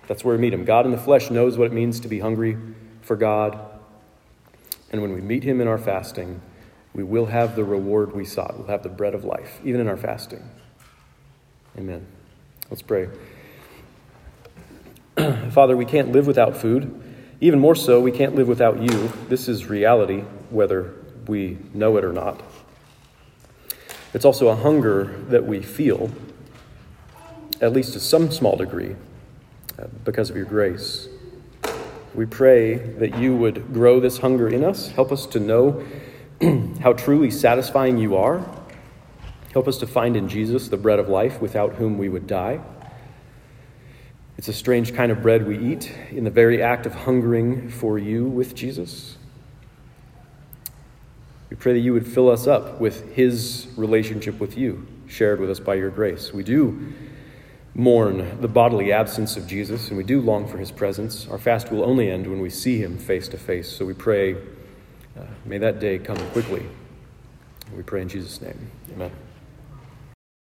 That's 0.07 0.25
where 0.25 0.37
we 0.37 0.41
meet 0.41 0.55
him. 0.55 0.65
God 0.65 0.87
in 0.87 0.93
the 0.93 0.99
flesh 0.99 1.33
knows 1.33 1.59
what 1.59 1.67
it 1.67 1.73
means 1.73 1.99
to 1.99 2.07
be 2.07 2.21
hungry 2.21 2.57
for 3.03 3.17
God. 3.17 3.59
And 4.93 5.03
when 5.03 5.13
we 5.13 5.21
meet 5.21 5.43
him 5.43 5.61
in 5.61 5.67
our 5.67 5.77
fasting, 5.77 6.41
we 6.95 7.03
will 7.03 7.27
have 7.27 7.57
the 7.57 7.65
reward 7.65 8.15
we 8.15 8.25
sought. 8.25 8.57
We'll 8.57 8.69
have 8.69 8.85
the 8.85 8.89
bread 8.89 9.17
of 9.17 9.25
life, 9.25 9.59
even 9.65 9.81
in 9.81 9.89
our 9.89 9.97
fasting. 9.97 10.49
Amen. 11.77 12.07
Let's 12.71 12.83
pray. 12.83 13.09
Father, 15.51 15.77
we 15.77 15.87
can't 15.87 16.13
live 16.13 16.29
without 16.29 16.57
food. 16.57 17.00
Even 17.43 17.59
more 17.59 17.75
so, 17.75 18.01
we 18.01 18.13
can't 18.13 18.35
live 18.35 18.49
without 18.49 18.83
you. 18.83 19.13
This 19.29 19.49
is 19.49 19.67
reality, 19.67 20.21
whether 20.51 20.95
we 21.27 21.57
know 21.73 21.97
it 21.97 22.05
or 22.05 22.13
not. 22.13 22.43
It's 24.13 24.27
also 24.27 24.49
a 24.49 24.57
hunger 24.57 25.17
that 25.29 25.47
we 25.47 25.63
feel, 25.63 26.11
at 27.61 27.73
least 27.73 27.95
to 27.95 28.01
some 28.01 28.31
small 28.31 28.57
degree, 28.57 28.95
uh, 29.79 29.87
because 30.05 30.29
of 30.29 30.37
your 30.37 30.45
grace. 30.45 31.09
We 32.15 32.27
pray 32.27 32.75
that 32.75 33.17
you 33.17 33.37
would 33.37 33.73
grow 33.73 34.01
this 34.01 34.19
hunger 34.19 34.49
in 34.49 34.63
us, 34.63 34.89
help 34.89 35.11
us 35.11 35.25
to 35.27 35.41
know 35.41 35.83
how 36.81 36.93
truly 36.93 37.31
satisfying 37.31 37.97
you 37.97 38.17
are. 38.17 38.45
Help 39.53 39.67
us 39.67 39.79
to 39.79 39.87
find 39.87 40.17
in 40.17 40.29
Jesus 40.29 40.69
the 40.69 40.77
bread 40.77 40.99
of 40.99 41.09
life 41.09 41.41
without 41.41 41.75
whom 41.75 41.97
we 41.97 42.09
would 42.09 42.27
die. 42.27 42.61
It's 44.41 44.49
a 44.49 44.55
strange 44.55 44.95
kind 44.95 45.13
of 45.13 45.21
bread 45.21 45.47
we 45.47 45.59
eat 45.59 45.93
in 46.11 46.25
the 46.25 46.31
very 46.31 46.63
act 46.63 46.87
of 46.87 46.95
hungering 46.95 47.69
for 47.69 47.99
you 47.99 48.25
with 48.25 48.55
Jesus. 48.55 49.19
We 51.51 51.57
pray 51.57 51.75
that 51.75 51.81
you 51.81 51.93
would 51.93 52.07
fill 52.07 52.31
us 52.31 52.47
up 52.47 52.81
with 52.81 53.13
his 53.13 53.69
relationship 53.77 54.41
with 54.41 54.57
you, 54.57 54.87
shared 55.07 55.41
with 55.41 55.51
us 55.51 55.61
by 55.61 55.75
your 55.75 55.91
grace. 55.91 56.33
We 56.33 56.43
do 56.43 56.95
mourn 57.75 58.41
the 58.41 58.49
bodily 58.49 58.93
absence 58.93 59.37
of 59.37 59.47
Jesus, 59.47 59.89
and 59.89 59.99
we 59.99 60.05
do 60.05 60.23
long 60.23 60.49
for 60.49 60.57
his 60.57 60.73
presence. 60.73 61.29
Our 61.29 61.37
fast 61.37 61.71
will 61.71 61.85
only 61.85 62.11
end 62.11 62.27
when 62.27 62.41
we 62.41 62.49
see 62.49 62.79
him 62.83 62.97
face 62.97 63.29
to 63.29 63.37
face. 63.37 63.69
So 63.69 63.85
we 63.85 63.93
pray, 63.93 64.37
uh, 65.19 65.27
may 65.45 65.59
that 65.59 65.81
day 65.81 65.99
come 65.99 66.17
quickly. 66.31 66.65
We 67.77 67.83
pray 67.83 68.01
in 68.01 68.09
Jesus' 68.09 68.41
name. 68.41 68.71
Amen. 68.95 69.11